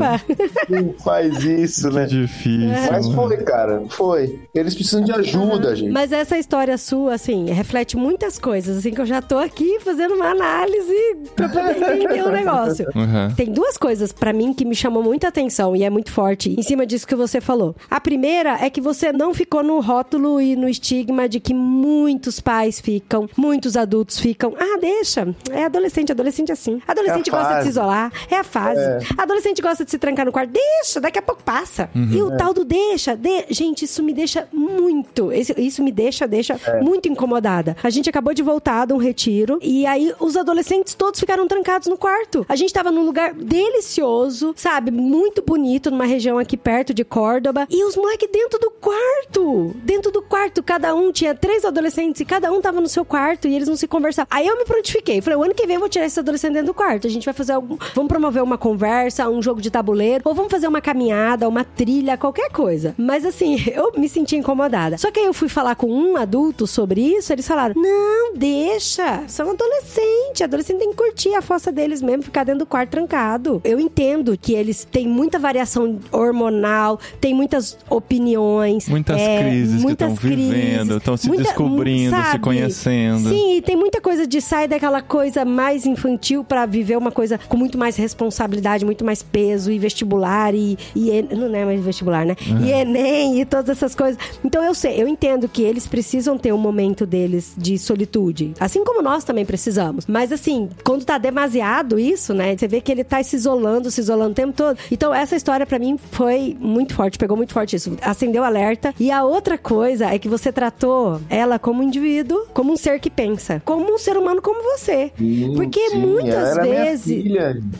[0.69, 2.07] Não faz isso, né?
[2.07, 2.69] Difícil.
[2.91, 4.41] Mas foi, cara, foi.
[4.55, 5.91] Eles precisam de ajuda, gente.
[5.93, 10.15] Mas essa história sua, assim, reflete muitas coisas, assim, que eu já tô aqui fazendo
[10.15, 10.95] uma análise
[11.35, 12.85] pra poder entender o negócio.
[12.95, 13.35] Uhum.
[13.35, 16.63] Tem duas coisas pra mim que me chamam muita atenção e é muito forte em
[16.63, 17.75] cima disso que você falou.
[17.91, 22.41] A primeira é que você não ficou no rótulo e no estigma de que muitos
[22.41, 24.55] pais ficam, muitos adultos ficam.
[24.59, 25.35] Ah, deixa.
[25.51, 26.81] É adolescente, adolescente é assim.
[26.87, 27.63] Adolescente É gosta de fase.
[27.65, 28.81] se isolar, é a fase.
[29.19, 31.91] Adolescente gosta de se trancar no quarto, deixa, daqui a pouco passa.
[31.95, 33.47] E o tal do deixa, de...
[33.51, 35.33] gente, isso me deixa muito.
[35.33, 37.77] Isso, me deixa, deixa muito incomodada.
[37.83, 41.89] A gente acabou de voltar de um retiro e aí os adolescentes todos ficaram trancados
[41.89, 42.45] no quarto.
[42.49, 44.91] A gente tava num lugar delicioso, sabe?
[44.91, 47.67] Muito bonito, numa região aqui perto de Córdoba.
[47.71, 49.75] E os moleques dentro do quarto.
[49.83, 53.47] Dentro do quarto, cada um tinha três adolescentes e cada um tava no seu quarto
[53.47, 54.29] e eles não se conversavam.
[54.31, 55.21] Aí eu me prontifiquei.
[55.21, 57.07] Falei, o ano que vem eu vou tirar esse adolescente dentro do quarto.
[57.07, 57.77] A gente vai fazer algum.
[57.95, 62.17] Vamos promover uma conversa, um jogo de tabuleiro, ou vamos fazer uma caminhada, uma trilha,
[62.17, 62.95] qualquer coisa.
[62.97, 64.97] Mas assim, eu me senti incomodada.
[64.97, 69.25] Só que aí eu fui falar com um adulto sobre isso, eles falaram: não, deixa.
[69.27, 70.43] São adolescentes.
[70.43, 73.61] Adolescente tem que curtir a fossa deles mesmo, ficar dentro do quarto trancado.
[73.65, 78.89] Eu entendo que eles têm muita variação hormonal, tem muitas opiniões.
[78.89, 82.39] Muitas é, crises que muitas estão vivendo, estão se muita- descobrindo, se sabe?
[82.39, 83.29] conhecendo.
[83.31, 87.39] Sim, e tem muita coisa de sair daquela coisa mais infantil pra viver uma coisa
[87.49, 91.83] com muito mais responsabilidade, muito mais peso e vestibular e, e en- não é mais
[91.85, 92.37] vestibular, né?
[92.63, 94.19] E Enem e todas essas coisas.
[94.45, 98.85] Então eu sei, eu entendo que eles precisam ter um momento deles de solitude, assim
[98.85, 100.07] como nós também precisamos.
[100.07, 102.57] Mas assim, quando tá demasiado isso, né?
[102.57, 104.79] Você vê que ele tá se isolando, se isolando o tempo todo.
[104.91, 107.97] Então essa história pra mim foi muito forte, pegou muito forte isso.
[108.03, 108.95] Acendeu alerta.
[108.99, 112.99] E a outra coisa é que você tratou ela como um indivíduo, como um ser
[113.01, 115.13] que pensa, como um ser humano como você.
[115.57, 117.25] Porque Sim, muitas minha vezes.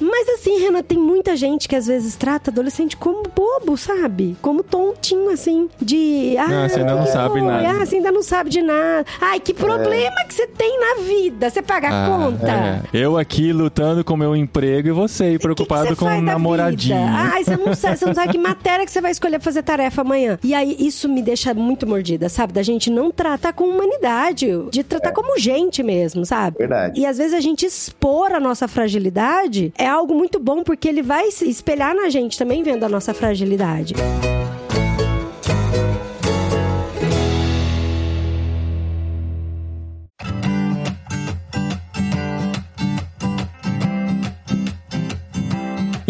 [0.01, 4.37] Mas assim, Renan, tem muita gente que às vezes trata adolescente como bobo, sabe?
[4.41, 5.69] Como tontinho, assim.
[5.81, 6.37] De.
[6.39, 7.43] Ah, Não, você ainda não que sabe foi?
[7.43, 7.71] nada.
[7.71, 9.05] Ah, você ainda não sabe de nada.
[9.21, 11.51] Ai, que problema que você tem na vida.
[11.51, 12.51] Você paga a Ah, conta.
[12.53, 12.83] é.
[12.93, 16.33] Eu aqui lutando com meu emprego e você aí preocupado que que com um da
[16.33, 16.97] namoradinho.
[17.09, 19.63] Ai, você não, sabe, você não sabe que matéria que você vai escolher pra fazer
[19.63, 20.39] tarefa amanhã.
[20.43, 22.53] E aí, isso me deixa muito mordida, sabe?
[22.53, 26.59] Da gente não tratar com humanidade, de tratar como gente mesmo, sabe?
[26.59, 27.01] Verdade.
[27.01, 31.03] E às vezes a gente expor a nossa fragilidade é algo muito bom, porque ele
[31.03, 33.95] vai se espelhar na gente também vendo a nossa fragilidade.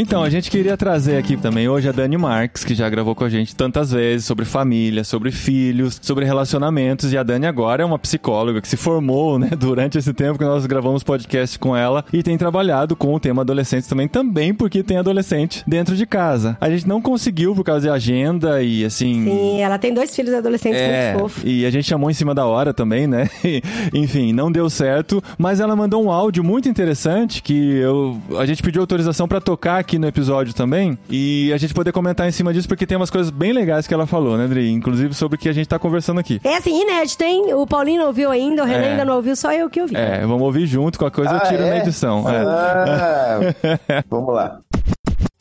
[0.06, 3.24] Então, a gente queria trazer aqui também hoje a Dani Marques, que já gravou com
[3.24, 7.10] a gente tantas vezes sobre família, sobre filhos, sobre relacionamentos.
[7.10, 10.44] E a Dani agora é uma psicóloga que se formou, né, durante esse tempo que
[10.44, 14.82] nós gravamos podcast com ela e tem trabalhado com o tema adolescentes também, também porque
[14.82, 16.58] tem adolescente dentro de casa.
[16.60, 19.24] A gente não conseguiu por causa de agenda e assim.
[19.24, 21.42] Sim, ela tem dois filhos adolescentes É, muito fofos.
[21.46, 23.30] e a gente chamou em cima da hora também, né?
[23.94, 28.62] Enfim, não deu certo, mas ela mandou um áudio muito interessante que eu, a gente
[28.62, 32.52] pediu autorização pra tocar aqui no episódio também e a gente poder comentar em cima
[32.52, 34.70] disso porque tem umas coisas bem legais que ela falou, né, Adri?
[34.70, 36.40] Inclusive sobre o que a gente tá conversando aqui.
[36.44, 37.54] É assim, inédito, hein?
[37.54, 38.90] O Paulinho não ouviu ainda, o Renan É.
[38.92, 39.96] ainda não ouviu, só eu que ouvi.
[39.96, 41.70] É, vamos ouvir junto, com a coisa eu Ah, tiro é?
[41.70, 42.24] na edição.
[42.28, 42.42] é.
[42.44, 44.60] Ah, vamos lá.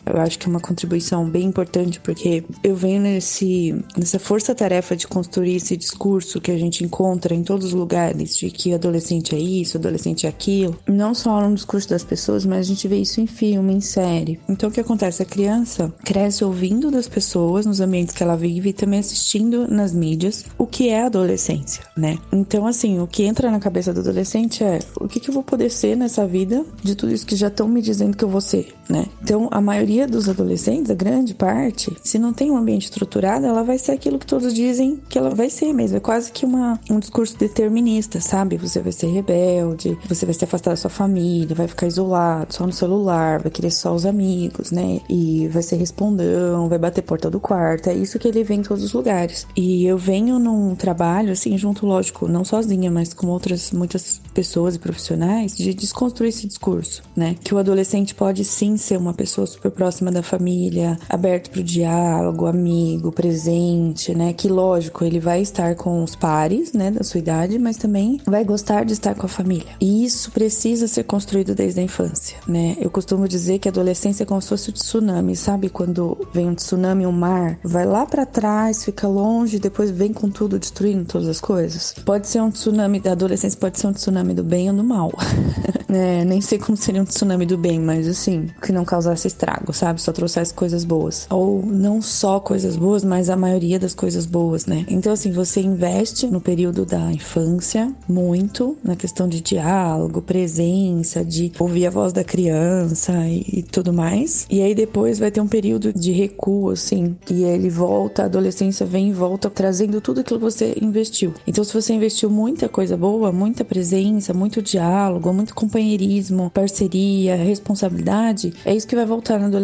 [0.06, 5.08] Eu acho que é uma contribuição bem importante porque eu venho nesse, nessa força-tarefa de
[5.08, 9.40] construir esse discurso que a gente encontra em todos os lugares de que adolescente é
[9.40, 10.78] isso, adolescente é aquilo.
[10.88, 14.40] Não só no discurso das pessoas, mas a gente vê isso em filme, em série.
[14.48, 15.22] Então o que acontece?
[15.22, 19.94] A criança cresce ouvindo das pessoas nos ambientes que ela vive e também assistindo nas
[19.94, 22.18] mídias o que é adolescência, né?
[22.32, 25.44] Então, assim, o que entra na cabeça do adolescente é o que, que eu vou
[25.44, 28.42] poder ser nessa vida de tudo isso que já estão me dizendo que eu vou
[28.42, 29.06] ser, né?
[29.22, 33.64] Então, a maioria dos adolescentes, a grande parte, se não tem um ambiente estruturado, ela
[33.64, 35.98] vai ser aquilo que todos dizem que ela vai ser mesmo.
[35.98, 38.58] É quase que uma, um discurso determinista, sabe?
[38.58, 42.66] Você vai ser rebelde, você vai se afastar da sua família, vai ficar isolado, só
[42.66, 45.00] no celular, vai querer só os amigos, né?
[45.10, 47.90] E vai ser respondão, vai bater porta do quarto.
[47.90, 49.46] É isso que ele vê em todos os lugares.
[49.56, 54.76] E eu venho num trabalho, assim, junto, lógico, não sozinha, mas com outras muitas pessoas
[54.76, 57.36] e profissionais, de desconstruir esse discurso, né?
[57.44, 62.46] Que o adolescente pode sim ser uma pessoa super próxima da família, aberto pro diálogo,
[62.46, 64.32] amigo, presente, né?
[64.32, 68.46] Que lógico, ele vai estar com os pares, né, da sua idade, mas também vai
[68.46, 69.68] gostar de estar com a família.
[69.82, 72.78] E isso precisa ser construído desde a infância, né?
[72.80, 75.68] Eu costumo dizer que a adolescência é como se fosse o tsunami, sabe?
[75.68, 80.30] Quando vem um tsunami, um mar, vai lá para trás, fica longe, depois vem com
[80.30, 81.94] tudo destruindo todas as coisas.
[82.06, 85.12] Pode ser um tsunami da adolescência, pode ser um tsunami do bem ou do mal.
[85.96, 89.73] É, nem sei como seria um tsunami do bem, mas assim, que não causasse estragos.
[89.74, 90.02] Sabe?
[90.02, 91.28] Só trouxesse coisas boas.
[91.30, 94.86] Ou não só coisas boas, mas a maioria das coisas boas, né?
[94.88, 101.52] Então, assim, você investe no período da infância muito na questão de diálogo, presença, de
[101.60, 104.46] ouvir a voz da criança e, e tudo mais.
[104.50, 108.86] E aí depois vai ter um período de recuo, assim, e ele volta, a adolescência
[108.86, 111.34] vem e volta trazendo tudo aquilo que você investiu.
[111.48, 118.54] Então, se você investiu muita coisa boa, muita presença, muito diálogo, muito companheirismo, parceria, responsabilidade,
[118.66, 119.63] é isso que vai voltar na adolescência.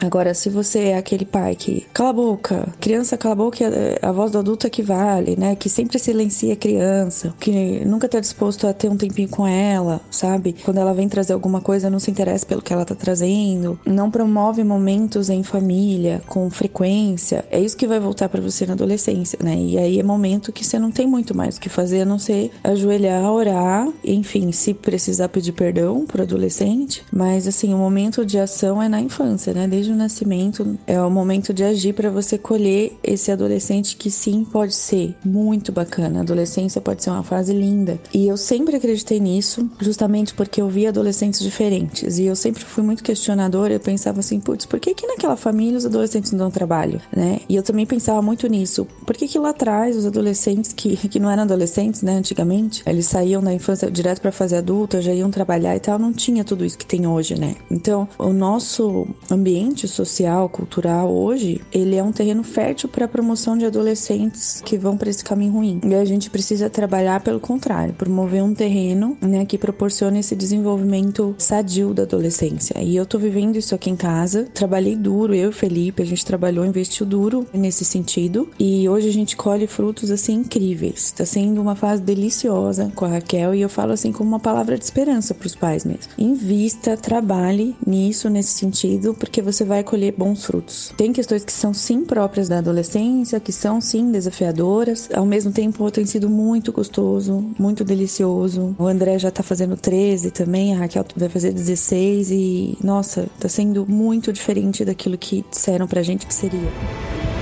[0.00, 3.64] Agora, se você é aquele pai que cala a boca, criança cala a boca,
[4.02, 5.56] a voz do adulto é que vale, né?
[5.56, 10.00] Que sempre silencia a criança, que nunca tá disposto a ter um tempinho com ela,
[10.10, 10.54] sabe?
[10.64, 14.10] Quando ela vem trazer alguma coisa, não se interessa pelo que ela tá trazendo, não
[14.10, 17.44] promove momentos em família com frequência.
[17.50, 19.56] É isso que vai voltar para você na adolescência, né?
[19.56, 22.18] E aí é momento que você não tem muito mais o que fazer a não
[22.18, 28.38] ser ajoelhar, orar, enfim, se precisar pedir perdão pro adolescente, mas assim, o momento de
[28.38, 29.19] ação é na infância,
[29.54, 29.66] né?
[29.68, 34.44] Desde o nascimento é o momento de agir para você colher esse adolescente que sim
[34.44, 36.18] pode ser muito bacana.
[36.20, 38.00] A adolescência pode ser uma fase linda.
[38.12, 42.18] E eu sempre acreditei nisso, justamente porque eu vi adolescentes diferentes.
[42.18, 43.74] E eu sempre fui muito questionadora.
[43.74, 47.40] Eu pensava assim, putz, por que que naquela família os adolescentes não dão trabalho, né?
[47.48, 48.86] E eu também pensava muito nisso.
[49.06, 53.06] Por que que lá atrás os adolescentes que, que não eram adolescentes, né, antigamente, eles
[53.06, 56.64] saíam da infância direto para fase adulta, já iam trabalhar e tal, não tinha tudo
[56.64, 57.56] isso que tem hoje, né?
[57.70, 63.56] Então, o nosso ambiente social, cultural hoje, ele é um terreno fértil para a promoção
[63.56, 65.80] de adolescentes que vão para esse caminho ruim.
[65.84, 71.34] E a gente precisa trabalhar pelo contrário, promover um terreno, né, que proporcione esse desenvolvimento
[71.38, 72.80] sadio da adolescência.
[72.80, 74.46] E eu tô vivendo isso aqui em casa.
[74.52, 78.48] Trabalhei duro, eu e Felipe, a gente trabalhou, investiu duro nesse sentido.
[78.58, 81.12] E hoje a gente colhe frutos assim incríveis.
[81.12, 84.76] Tá sendo uma fase deliciosa com a Raquel e eu falo assim como uma palavra
[84.76, 86.12] de esperança para os pais mesmo.
[86.18, 90.92] Invista, trabalhe nisso nesse sentido, porque você vai colher bons frutos.
[90.96, 95.08] Tem questões que são sim próprias da adolescência, que são sim desafiadoras.
[95.12, 98.74] Ao mesmo tempo tem sido muito gostoso, muito delicioso.
[98.78, 103.48] O André já tá fazendo 13 também, a Raquel vai fazer 16 e nossa, tá
[103.48, 107.39] sendo muito diferente daquilo que disseram pra gente que seria.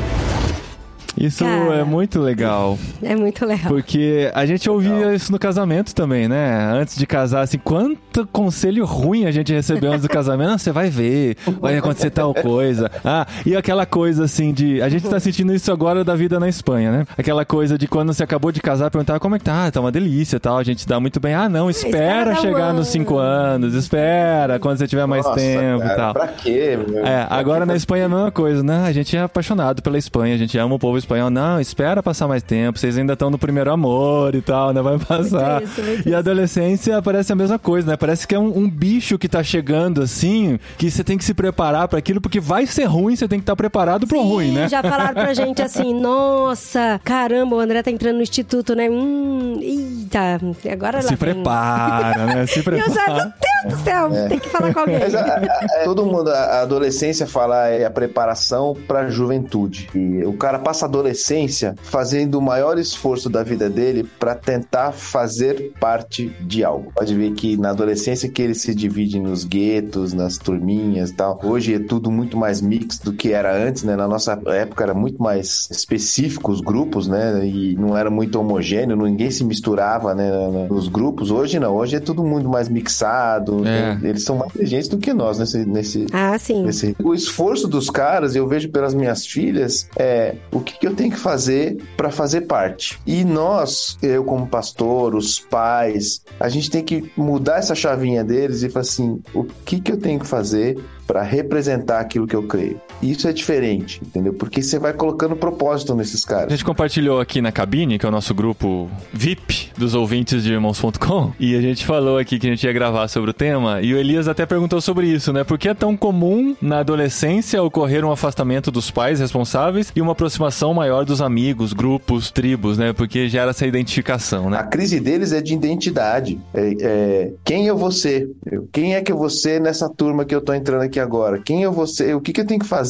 [1.18, 1.74] Isso Cara.
[1.76, 2.78] é muito legal.
[3.02, 3.68] É muito legal.
[3.68, 6.70] Porque a gente ouvia isso no casamento também, né?
[6.72, 10.50] Antes de casar, assim, quanto conselho ruim a gente recebeu antes do casamento.
[10.50, 12.90] Não, você vai ver, vai acontecer tal coisa.
[13.04, 14.80] Ah, e aquela coisa assim de.
[14.80, 17.06] A gente tá sentindo isso agora da vida na Espanha, né?
[17.16, 19.80] Aquela coisa de quando você acabou de casar, perguntar como é que tá, ah, tá
[19.80, 20.58] uma delícia e tal.
[20.58, 21.34] A gente dá muito bem.
[21.34, 22.78] Ah, não, espera, espera um chegar ano.
[22.78, 26.12] nos cinco anos, espera quando você tiver mais Nossa, tempo cara, e tal.
[26.12, 26.78] Pra quê?
[26.86, 27.04] meu?
[27.04, 28.84] É, Pra agora que na Espanha é a mesma coisa, né?
[28.86, 31.07] A gente é apaixonado pela Espanha, a gente ama o povo espanhol.
[31.30, 34.80] Não, espera passar mais tempo, vocês ainda estão no primeiro amor e tal, né?
[34.82, 35.62] Vai passar.
[35.62, 37.96] isso, muito e a adolescência parece a mesma coisa, né?
[37.96, 41.34] Parece que é um, um bicho que tá chegando assim, que você tem que se
[41.34, 44.50] preparar para aquilo, porque vai ser ruim, você tem que estar preparado pro Sim, ruim,
[44.52, 44.68] né?
[44.68, 48.88] Já falaram pra gente assim, nossa, caramba, o André tá entrando no instituto, né?
[48.90, 50.40] Hum, eita,
[50.72, 51.16] agora lá Se vem.
[51.34, 52.46] prepara, né?
[52.46, 53.34] Se eu já, meu prepara.
[53.64, 54.98] Deus do céu, tem que falar com alguém.
[55.00, 59.88] Mas a- a- todo mundo, a adolescência fala é a preparação para a juventude.
[59.94, 64.92] E o cara passa a adolescência fazendo o maior esforço da vida dele para tentar
[64.92, 66.92] fazer parte de algo.
[66.94, 71.40] Pode ver que na adolescência que ele se divide nos guetos, nas turminhas e tal.
[71.42, 73.96] Hoje é tudo muito mais mix do que era antes, né?
[73.96, 77.46] Na nossa época era muito mais específico os grupos, né?
[77.46, 80.28] E não era muito homogêneo, ninguém se misturava, né?
[80.68, 81.30] Nos grupos.
[81.30, 83.66] Hoje não, hoje é tudo muito mais mixado.
[83.66, 83.96] É.
[83.96, 86.66] tem- eles são mais inteligentes do que nós nesse, nesse, Ah, sim.
[86.68, 90.96] esse- O esforço dos caras, eu vejo pelas minhas filhas, é o que, que eu
[90.96, 93.00] tenho que fazer para fazer parte.
[93.06, 98.62] E nós, eu como pastor, os pais, a gente tem que mudar essa chavinha deles
[98.62, 102.46] e falar assim: o que, que eu tenho que fazer para representar aquilo que eu
[102.46, 102.80] creio?
[103.02, 104.32] Isso é diferente, entendeu?
[104.32, 106.50] Porque você vai colocando propósito nesses A caras.
[106.50, 111.32] gente compartilhou aqui na cabine, que é o nosso grupo VIP dos ouvintes de irmãos.com,
[111.38, 113.98] e a gente falou aqui que a gente ia gravar sobre o tema, e o
[113.98, 115.44] Elias até perguntou sobre isso, né?
[115.44, 120.12] Por que é tão comum na adolescência ocorrer um afastamento dos pais responsáveis e uma
[120.12, 122.92] aproximação maior dos amigos, grupos, tribos, né?
[122.92, 124.62] Porque gera essa identificação, A né?
[124.64, 126.40] crise deles é de identidade.
[126.52, 128.28] É, é, quem eu vou ser?
[128.72, 131.38] Quem é que eu vou ser nessa turma que eu tô entrando aqui agora?
[131.40, 132.16] Quem eu vou ser?
[132.16, 132.87] O que, que eu tenho que fazer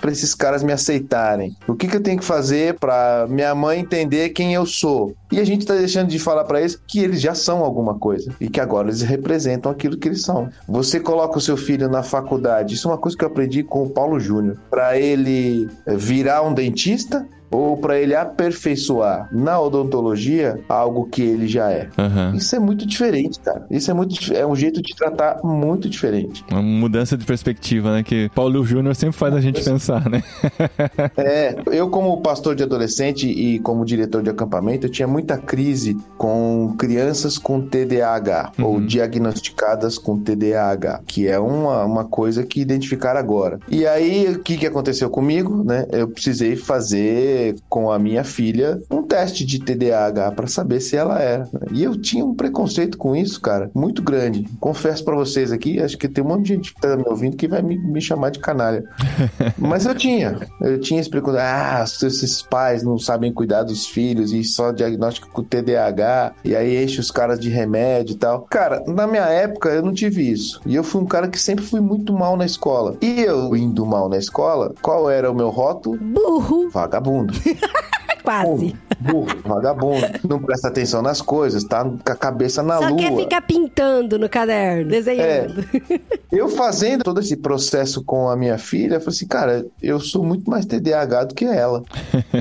[0.00, 1.56] para esses caras me aceitarem?
[1.66, 5.14] O que, que eu tenho que fazer para minha mãe entender quem eu sou?
[5.30, 8.32] E a gente tá deixando de falar para eles que eles já são alguma coisa
[8.40, 10.48] e que agora eles representam aquilo que eles são.
[10.68, 13.82] Você coloca o seu filho na faculdade, isso é uma coisa que eu aprendi com
[13.82, 21.06] o Paulo Júnior, para ele virar um dentista ou para ele aperfeiçoar na odontologia algo
[21.06, 21.88] que ele já é.
[21.98, 22.34] Aham.
[22.34, 23.66] Isso é muito diferente, cara.
[23.70, 26.44] Isso é muito é um jeito de tratar muito diferente.
[26.50, 28.02] Uma mudança de perspectiva, né?
[28.02, 30.22] Que Paulo Júnior sempre faz a gente pensar, né?
[31.16, 35.96] É, eu como pastor de adolescente e como diretor de acampamento, eu tinha muita crise
[36.18, 43.20] com crianças com TDAH ou diagnosticadas com TDAH, que é uma, uma coisa que identificaram
[43.20, 43.58] agora.
[43.68, 45.86] E aí, o que, que aconteceu comigo, né?
[45.90, 51.20] Eu precisei fazer com a minha filha um teste de TDAH para saber se ela
[51.20, 51.48] era.
[51.72, 54.46] E eu tinha um preconceito com isso, cara, muito grande.
[54.60, 57.36] Confesso para vocês aqui, acho que tem um monte de gente que tá me ouvindo
[57.36, 58.84] que vai me, me chamar de canalha.
[59.58, 60.38] Mas eu tinha.
[60.60, 61.42] Eu tinha esse preconceito.
[61.44, 66.34] Ah, esses pais não sabem cuidar dos filhos e só diagnóstico com TDAH.
[66.44, 68.42] E aí enche os caras de remédio e tal.
[68.42, 70.60] Cara, na minha época eu não tive isso.
[70.66, 72.96] E eu fui um cara que sempre fui muito mal na escola.
[73.00, 75.98] E eu indo mal na escola, qual era o meu rótulo?
[75.98, 77.23] Burro, Vagabundo.
[77.24, 77.34] mundo.
[78.24, 78.74] quase.
[78.98, 80.06] Burro, vagabundo.
[80.26, 82.96] Não presta atenção nas coisas, tá com a cabeça na Só lua.
[82.96, 85.64] quer ficar pintando no caderno, desenhando.
[86.32, 90.24] Eu fazendo todo esse processo com a minha filha, eu falei assim, cara, eu sou
[90.24, 91.84] muito mais TDAH do que ela.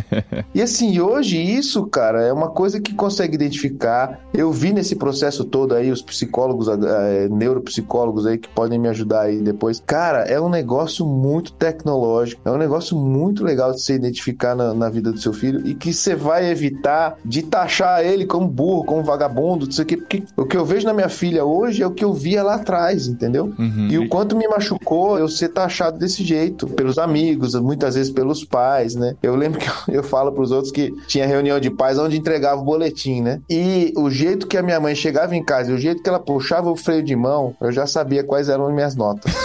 [0.56, 4.20] e assim, hoje isso, cara, é uma coisa que consegue identificar.
[4.34, 9.22] Eu vi nesse processo todo aí, os psicólogos, eh, neuropsicólogos aí que podem me ajudar
[9.22, 9.80] aí depois.
[9.86, 14.74] Cara, é um negócio muito tecnológico, é um negócio muito legal de você identificar na,
[14.74, 18.84] na vida do seu filho e que você vai evitar de taxar ele como burro,
[18.84, 21.82] como vagabundo, não sei o quê, porque o que eu vejo na minha filha hoje
[21.82, 23.52] é o que eu via lá atrás, entendeu?
[23.58, 23.88] Uhum.
[23.90, 28.46] E o quanto me machucou eu ser taxado desse jeito, pelos amigos, muitas vezes pelos
[28.46, 29.16] pais, né?
[29.24, 32.62] Eu lembro que eu, eu falo pros outros que tinha reunião de pais onde entregava
[32.62, 33.42] o boletim, né?
[33.50, 36.20] E o jeito que a minha mãe chegava em casa e o jeito que ela
[36.20, 39.34] puxava o freio de mão, eu já sabia quais eram as minhas notas.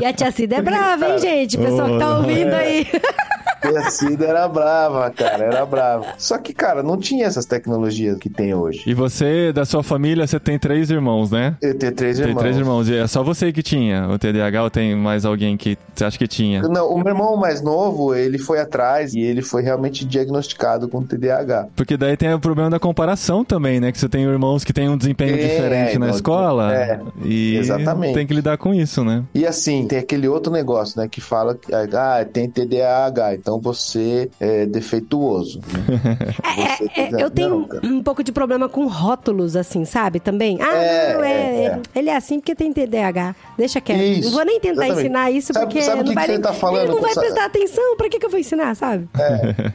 [0.00, 1.56] E a tia Cida é brava, hein, gente?
[1.56, 2.86] O pessoal que tá ouvindo aí.
[3.72, 6.06] E a Cida era brava, cara, era brava.
[6.18, 8.82] Só que, cara, não tinha essas tecnologias que tem hoje.
[8.86, 11.56] E você, da sua família, você tem três irmãos, né?
[11.62, 12.40] Eu tenho três Tem irmãos.
[12.40, 12.88] três irmãos.
[12.88, 16.18] E é só você que tinha o TDAH ou tem mais alguém que você acha
[16.18, 16.62] que tinha?
[16.62, 21.02] Não, o meu irmão mais novo, ele foi atrás e ele foi realmente diagnosticado com
[21.02, 21.68] TDAH.
[21.76, 23.92] Porque daí tem o problema da comparação também, né?
[23.92, 26.74] Que você tem irmãos que têm um desempenho É, diferente na não, escola.
[26.74, 28.14] é, e exatamente.
[28.14, 29.22] tem que lidar com isso, né?
[29.34, 34.30] E assim, tem aquele outro negócio, né, que fala que ah, tem TDAH, então você
[34.40, 35.60] é defeituoso.
[35.60, 36.18] né?
[36.54, 40.20] Você É, quiser- eu tenho um pouco de problema com rótulos, assim, sabe?
[40.20, 40.58] Também.
[40.60, 41.80] Ah, É, não, é, é, é.
[41.94, 43.34] Ele é assim porque tem TDAH.
[43.58, 44.00] Deixa quieto.
[44.00, 45.00] Isso, não vou nem tentar exatamente.
[45.00, 47.00] ensinar isso Sabe- porque sabe o não que vai que nem- tá falando Ele não
[47.00, 47.96] vai essa- prestar atenção.
[47.96, 49.08] Pra que, que eu vou ensinar, sabe?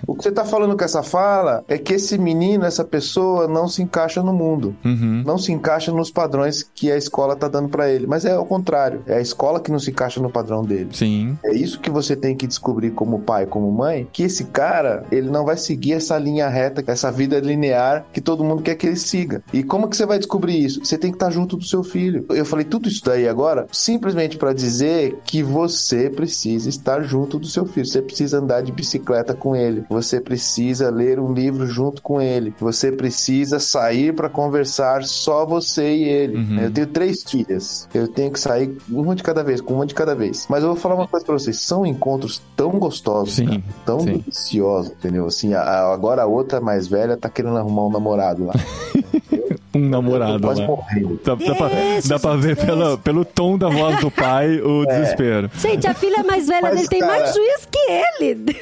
[0.07, 3.67] O que você tá falando com essa fala é que esse menino, essa pessoa, não
[3.67, 4.75] se encaixa no mundo.
[4.85, 5.23] Uhum.
[5.25, 8.07] Não se encaixa nos padrões que a escola tá dando pra ele.
[8.07, 9.01] Mas é ao contrário.
[9.07, 10.89] É a escola que não se encaixa no padrão dele.
[10.93, 11.37] Sim.
[11.43, 15.29] É isso que você tem que descobrir como pai, como mãe, que esse cara, ele
[15.29, 18.95] não vai seguir essa linha reta, essa vida linear que todo mundo quer que ele
[18.95, 19.43] siga.
[19.53, 20.83] E como que você vai descobrir isso?
[20.83, 22.25] Você tem que estar junto do seu filho.
[22.29, 27.47] Eu falei tudo isso daí agora simplesmente para dizer que você precisa estar junto do
[27.47, 27.85] seu filho.
[27.85, 29.83] Você precisa andar de bicicleta com ele.
[29.89, 32.53] Você precisa ler um livro junto com ele.
[32.59, 36.37] Você precisa sair para conversar só você e ele.
[36.37, 36.59] Uhum.
[36.59, 37.87] Eu tenho três filhas.
[37.93, 40.45] Eu tenho que sair uma de cada vez, com uma de cada vez.
[40.49, 43.99] Mas eu vou falar uma coisa pra vocês: são encontros tão gostosos, Sim, cara, tão
[43.99, 44.05] sim.
[44.17, 45.25] deliciosos, entendeu?
[45.25, 48.53] Assim, a- a- agora a outra mais velha tá querendo arrumar um namorado lá.
[49.71, 50.55] Um namorado lá.
[50.65, 51.19] morrendo.
[51.23, 51.69] Dá, dá pra,
[52.07, 55.49] dá pra ver pela, pelo tom da voz do pai o desespero.
[55.55, 58.57] Gente, a filha mais velha Mas, dele tem cara- mais juiz que ele.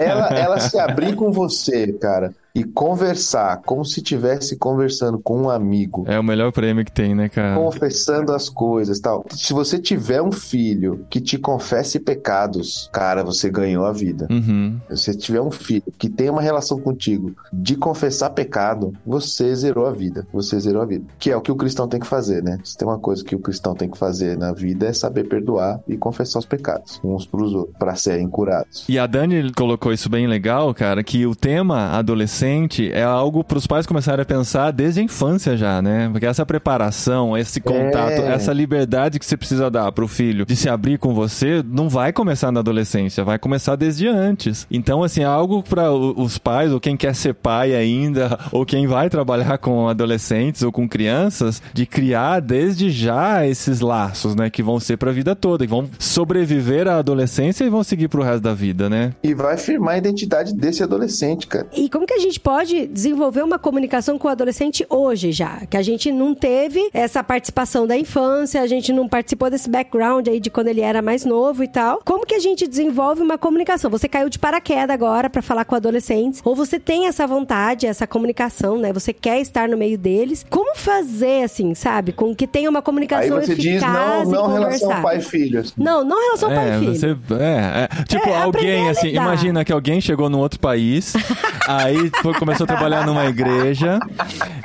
[0.00, 5.50] Ela, ela se abrir com você, cara, e conversar como se estivesse conversando com um
[5.50, 6.04] amigo.
[6.06, 7.54] É o melhor prêmio que tem, né, cara?
[7.54, 9.26] confessando as coisas tal.
[9.30, 14.26] Se você tiver um filho que te confesse pecados, cara, você ganhou a vida.
[14.30, 14.80] Uhum.
[14.88, 19.86] Se você tiver um filho que tem uma relação contigo de confessar pecado, você zerou
[19.86, 20.26] a vida.
[20.32, 21.04] Você zerou a vida.
[21.18, 22.58] Que é o que o cristão tem que fazer, né?
[22.64, 25.78] Se tem uma coisa que o cristão tem que fazer na vida é saber perdoar
[25.86, 28.86] e confessar os pecados uns pros outros, para serem curados.
[28.88, 32.45] E a Dani colocou isso bem legal, cara, que o tema adolescente
[32.92, 36.08] é algo para os pais começarem a pensar desde a infância já, né?
[36.10, 38.32] Porque essa preparação, esse contato, É.
[38.34, 42.12] essa liberdade que você precisa dar pro filho de se abrir com você, não vai
[42.12, 44.66] começar na adolescência, vai começar desde antes.
[44.70, 48.86] Então, assim, é algo para os pais ou quem quer ser pai ainda, ou quem
[48.86, 54.62] vai trabalhar com adolescentes ou com crianças, de criar desde já esses laços, né, que
[54.62, 58.22] vão ser para a vida toda, que vão sobreviver à adolescência e vão seguir pro
[58.22, 59.12] resto da vida, né?
[59.22, 61.66] E vai firmar a identidade desse adolescente, cara.
[61.76, 65.62] E como que a gente pode desenvolver uma comunicação com o adolescente hoje já?
[65.68, 70.28] Que a gente não teve essa participação da infância, a gente não participou desse background
[70.28, 72.00] aí de quando ele era mais novo e tal.
[72.04, 73.90] Como que a gente desenvolve uma comunicação?
[73.90, 78.06] Você caiu de paraquedas agora para falar com adolescentes, ou você tem essa vontade, essa
[78.06, 78.92] comunicação, né?
[78.92, 80.44] Você quer estar no meio deles.
[80.48, 82.12] Como fazer assim, sabe?
[82.12, 85.02] Com que tenha uma Aí comunicação você diz eficaz não, não e relação conversada.
[85.02, 85.60] pai-filho.
[85.60, 85.72] assim.
[85.76, 86.94] Não, não relação pai É, e filho.
[86.94, 87.06] você.
[87.40, 88.04] É, é.
[88.04, 91.12] Tipo, É, alguém assim, imagina que alguém chegou num outro país,
[91.66, 93.98] aí foi- começou a trabalhar numa igreja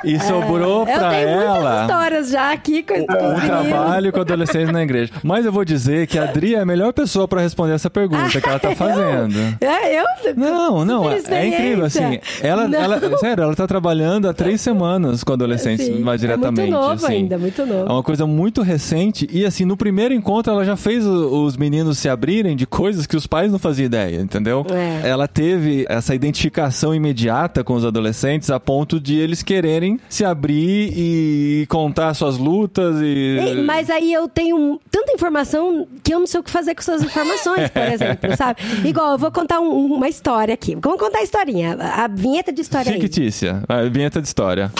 [0.04, 1.82] e sobrou Eu pra ela.
[1.82, 3.44] histórias já aqui com, Um meninos.
[3.44, 5.12] trabalho com adolescentes na igreja.
[5.22, 8.40] Mas eu vou dizer que a Adri é a melhor pessoa pra responder essa pergunta
[8.40, 9.56] que ela tá fazendo.
[9.60, 10.04] É, eu?
[10.36, 12.18] Não, não, é incrível, assim.
[12.42, 12.78] Ela, Não.
[12.78, 16.60] ela, sério, ela tá trabalhando há três semanas com adolescentes Sim, mais diretamente.
[16.60, 17.14] É muito novo assim.
[17.14, 17.88] ainda, muito novo.
[17.88, 21.56] É uma coisa muito recente e, assim, no primeiro encontro ela já fez o- os
[21.56, 24.64] meninos se abrirem de coisas que os pais não faziam ideia, entendeu?
[24.70, 25.08] É.
[25.08, 30.92] Ela teve essa identificação imediata com os adolescentes a ponto de eles quererem se abrir
[30.96, 33.38] e contar suas lutas e...
[33.38, 36.82] Ei, Mas aí eu tenho tanta informação que eu não sei o que fazer com
[36.82, 38.60] suas informações, por exemplo, sabe?
[38.84, 40.76] Igual, eu vou contar um- uma história aqui.
[40.80, 43.00] Vamos contar a historinha, a a vinheta de história aí.
[43.00, 44.72] Fictícia, a vinheta de história.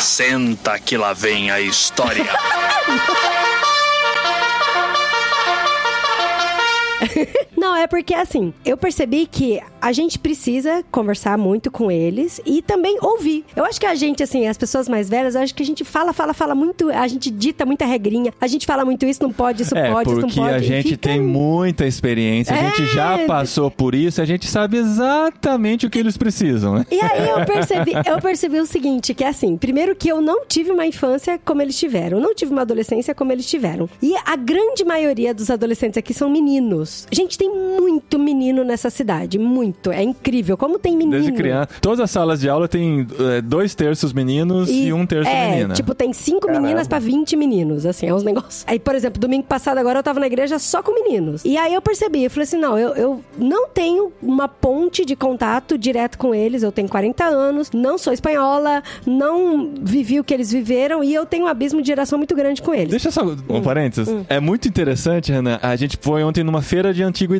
[0.00, 2.24] Senta que lá vem a história.
[7.58, 12.62] Não, é porque assim, eu percebi que a gente precisa conversar muito com eles e
[12.62, 13.44] também ouvir.
[13.54, 15.84] Eu acho que a gente, assim, as pessoas mais velhas, eu acho que a gente
[15.84, 19.32] fala, fala, fala muito, a gente dita muita regrinha, a gente fala muito isso, não
[19.32, 20.54] pode, isso É, pode, isso não porque pode.
[20.54, 23.26] a e gente fica- tem muita experiência, a gente já É.
[23.26, 26.86] passou por isso, a gente sabe exatamente o que eles precisam, né?
[26.90, 30.44] E aí eu percebi, eu percebi o seguinte, que é assim, primeiro que eu não
[30.46, 33.88] tive uma infância como eles tiveram, não tive uma adolescência como eles tiveram.
[34.02, 37.06] E a grande maioria dos adolescentes aqui são meninos.
[37.12, 39.90] Gente, tem muito menino nessa cidade, muito.
[39.90, 41.12] É incrível como tem menino.
[41.12, 41.68] Desde criança.
[41.80, 45.74] Todas as salas de aula tem é, dois terços meninos e, um terço é, menina.
[45.74, 48.64] tipo, tem cinco meninas pra 20 meninos, assim, é uns negócios.
[48.66, 51.44] Aí, por exemplo, domingo passado agora eu tava na igreja só com meninos.
[51.44, 55.14] E aí eu percebi, eu falei assim, não, eu, eu não tenho uma ponte de
[55.14, 60.34] contato direto com eles, eu tenho 40 anos, não sou espanhola, não vivi o que
[60.34, 62.90] eles viveram e eu tenho um abismo de geração muito grande com eles.
[62.90, 63.36] Deixa só Hum.
[63.48, 64.08] um parênteses.
[64.28, 65.58] É muito interessante, Renan.
[65.62, 67.37] A gente foi ontem numa feira de antiguidades.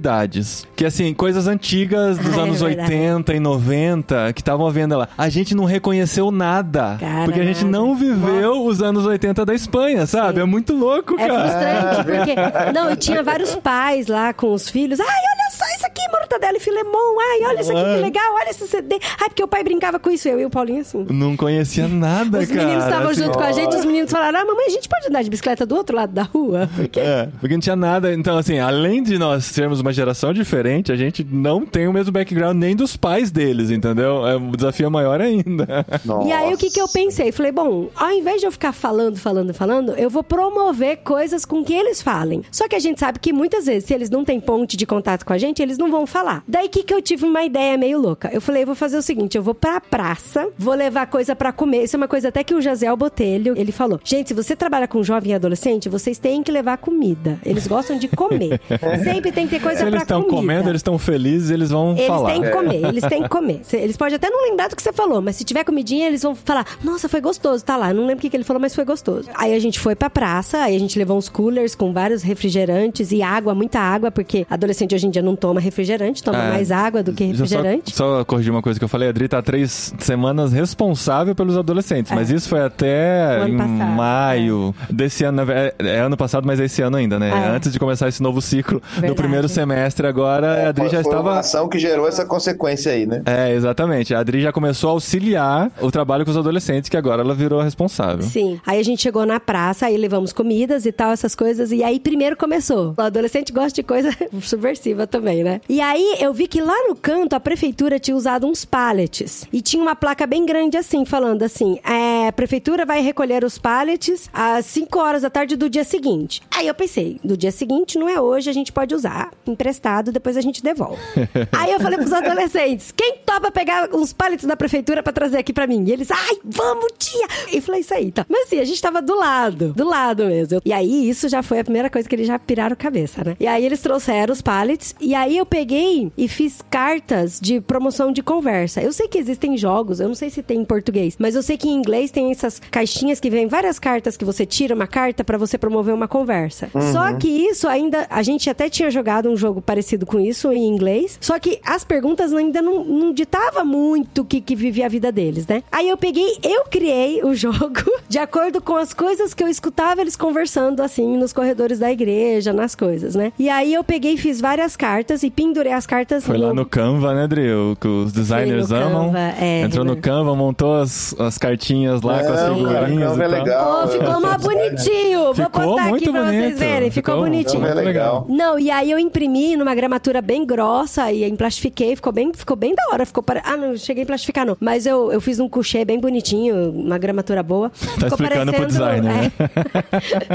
[0.76, 2.92] Que, assim, coisas antigas dos Ah, é anos verdade.
[2.92, 5.08] 80 e 90 que estavam vendo lá.
[5.16, 6.96] A gente não reconheceu nada.
[7.00, 10.40] Cara, porque a gente não viveu os anos 80 da Espanha, sabe?
[10.40, 11.40] É muito louco, É cara.
[11.40, 12.72] frustrante, porque.
[12.72, 15.00] Não, e tinha vários pais lá com os filhos.
[15.00, 17.18] Ai, olha só isso aqui, mortadela e filemon.
[17.20, 18.98] Ai, olha isso aqui que legal, olha esse CD.
[19.20, 21.06] Ai, porque o pai brincava com isso, eu e o Paulinho assim.
[21.10, 22.62] Não conhecia nada, Os cara.
[22.62, 25.06] meninos estavam assim, junto com a gente, os meninos falaram: Ah, mamãe, a gente pode
[25.08, 26.68] andar de bicicleta do outro lado da rua?
[26.76, 27.00] Porque.
[27.00, 28.12] É, porque não tinha nada.
[28.14, 32.12] Então, assim, além de nós sermos uma geração diferente, a gente não tem o mesmo
[32.12, 34.26] background nem dos pais deles, entendeu?
[34.26, 35.86] É, o desafio é maior ainda.
[36.26, 37.32] E aí, o que, que eu pensei?
[37.32, 41.64] Falei, bom, ao invés de eu ficar falando, falando, falando, eu vou promover coisas com
[41.64, 42.42] que eles falem.
[42.50, 45.24] Só que a gente sabe que muitas vezes, se eles não têm ponte de contato
[45.24, 46.42] com a gente, eles não vão falar.
[46.46, 48.30] Daí que, que eu tive uma ideia meio louca.
[48.32, 51.52] Eu falei, eu vou fazer o seguinte: eu vou pra praça, vou levar coisa pra
[51.52, 51.84] comer.
[51.84, 54.86] Isso é uma coisa até que o Jaziel Botelho, ele falou: gente, se você trabalha
[54.88, 57.38] com jovem e adolescente, vocês têm que levar comida.
[57.44, 58.60] Eles gostam de comer.
[59.04, 61.92] Sempre tem que ter coisa Se eles pra estão comendo, eles estão felizes, eles vão
[61.92, 62.32] Eles falar.
[62.32, 63.60] têm que comer, eles têm que comer.
[63.72, 66.34] Eles podem até não lembrar do que você falou, mas se tiver comidinha, eles vão
[66.34, 67.90] falar: Nossa, foi gostoso, tá lá.
[67.90, 69.28] Eu não lembro o que, que ele falou, mas foi gostoso.
[69.34, 73.12] Aí a gente foi pra praça, aí a gente levou uns coolers com vários refrigerantes
[73.12, 76.50] e água, muita água, porque adolescente hoje em dia não toma refrigerante, toma É.
[76.50, 77.94] mais água do que refrigerante.
[77.94, 79.08] Só, só corrigir uma coisa que eu falei.
[79.08, 82.12] A Adri tá há três semanas responsável pelos adolescentes.
[82.12, 85.42] Mas isso foi até em passado, maio desse ano.
[85.50, 87.30] É, é ano passado, mas é esse ano ainda, né?
[87.30, 87.56] É.
[87.56, 88.82] Antes de começar esse novo ciclo.
[88.94, 89.14] No Verdade.
[89.14, 91.30] primeiro semestre agora, a Adri Foi, já foi estava...
[91.30, 93.22] uma ação que gerou essa consequência aí, né?
[93.26, 94.14] É, exatamente.
[94.14, 97.60] A Adri já começou a auxiliar o trabalho com os adolescentes, que agora ela virou
[97.60, 98.22] a responsável.
[98.24, 98.60] Sim.
[98.66, 101.70] Aí a gente chegou na praça, aí levamos comidas e tal, essas coisas.
[101.72, 102.94] E aí primeiro começou.
[102.96, 104.10] O adolescente gosta de coisa
[104.42, 105.57] subversiva também, né?
[105.68, 109.46] E aí eu vi que lá no canto a prefeitura tinha usado uns pallets.
[109.52, 113.58] E tinha uma placa bem grande assim, falando assim: é, a prefeitura vai recolher os
[113.58, 116.42] pallets às 5 horas da tarde do dia seguinte.
[116.50, 120.36] Aí eu pensei, do dia seguinte não é hoje, a gente pode usar emprestado, depois
[120.36, 121.00] a gente devolve.
[121.52, 125.52] aí eu falei pros adolescentes: quem topa pegar uns pallets da prefeitura pra trazer aqui
[125.52, 125.84] pra mim?
[125.86, 127.26] E eles, ai, vamos, tia!
[127.52, 128.26] E falei, isso aí, tá.
[128.28, 130.60] Mas assim, a gente tava do lado, do lado mesmo.
[130.64, 133.36] E aí, isso já foi a primeira coisa que eles já piraram cabeça, né?
[133.38, 138.12] E aí eles trouxeram os pallets, e aí eu peguei e fiz cartas de promoção
[138.12, 138.80] de conversa.
[138.80, 141.56] Eu sei que existem jogos, eu não sei se tem em português, mas eu sei
[141.56, 145.24] que em inglês tem essas caixinhas que vem várias cartas que você tira uma carta
[145.24, 146.70] pra você promover uma conversa.
[146.92, 150.68] Só que isso ainda a gente até tinha jogado um jogo parecido com isso em
[150.68, 154.88] inglês, só que as perguntas ainda não, não ditava muito o que, que vivia a
[154.88, 155.62] vida deles, né?
[155.72, 160.00] Aí eu peguei, eu criei o jogo de acordo com as coisas que eu escutava
[160.00, 163.32] eles conversando assim nos corredores da igreja, nas coisas, né?
[163.38, 166.66] E aí eu peguei e fiz várias cartas e pendurei as cartas Foi lá no
[166.66, 167.76] Canva, né, Drill?
[167.80, 169.06] Que os designers amam.
[169.06, 169.96] Canva, é, Entrou no.
[169.96, 173.10] Canva, montou as, as cartinhas lá com as cara, figurinhas.
[173.10, 173.38] Canva é tal.
[173.38, 173.82] legal.
[173.84, 175.20] Oh, ficou mais bonitinho.
[175.20, 176.58] Vou Ficou postar aqui muito pra vocês bonito.
[176.58, 176.90] verem.
[176.90, 177.66] Ficou, Ficou- bonitinho.
[177.66, 178.26] É legal.
[178.28, 182.74] Não, e aí eu imprimi numa gramatura bem grossa e emplastifiquei, ficou bem, ficou bem
[182.74, 183.06] da hora.
[183.06, 183.40] Ficou pare...
[183.44, 184.56] Ah, não cheguei a plastificar, não.
[184.58, 187.70] Mas eu, eu fiz um couchê bem bonitinho, uma gramatura boa.
[188.00, 189.32] Tá explicando pro designer, né?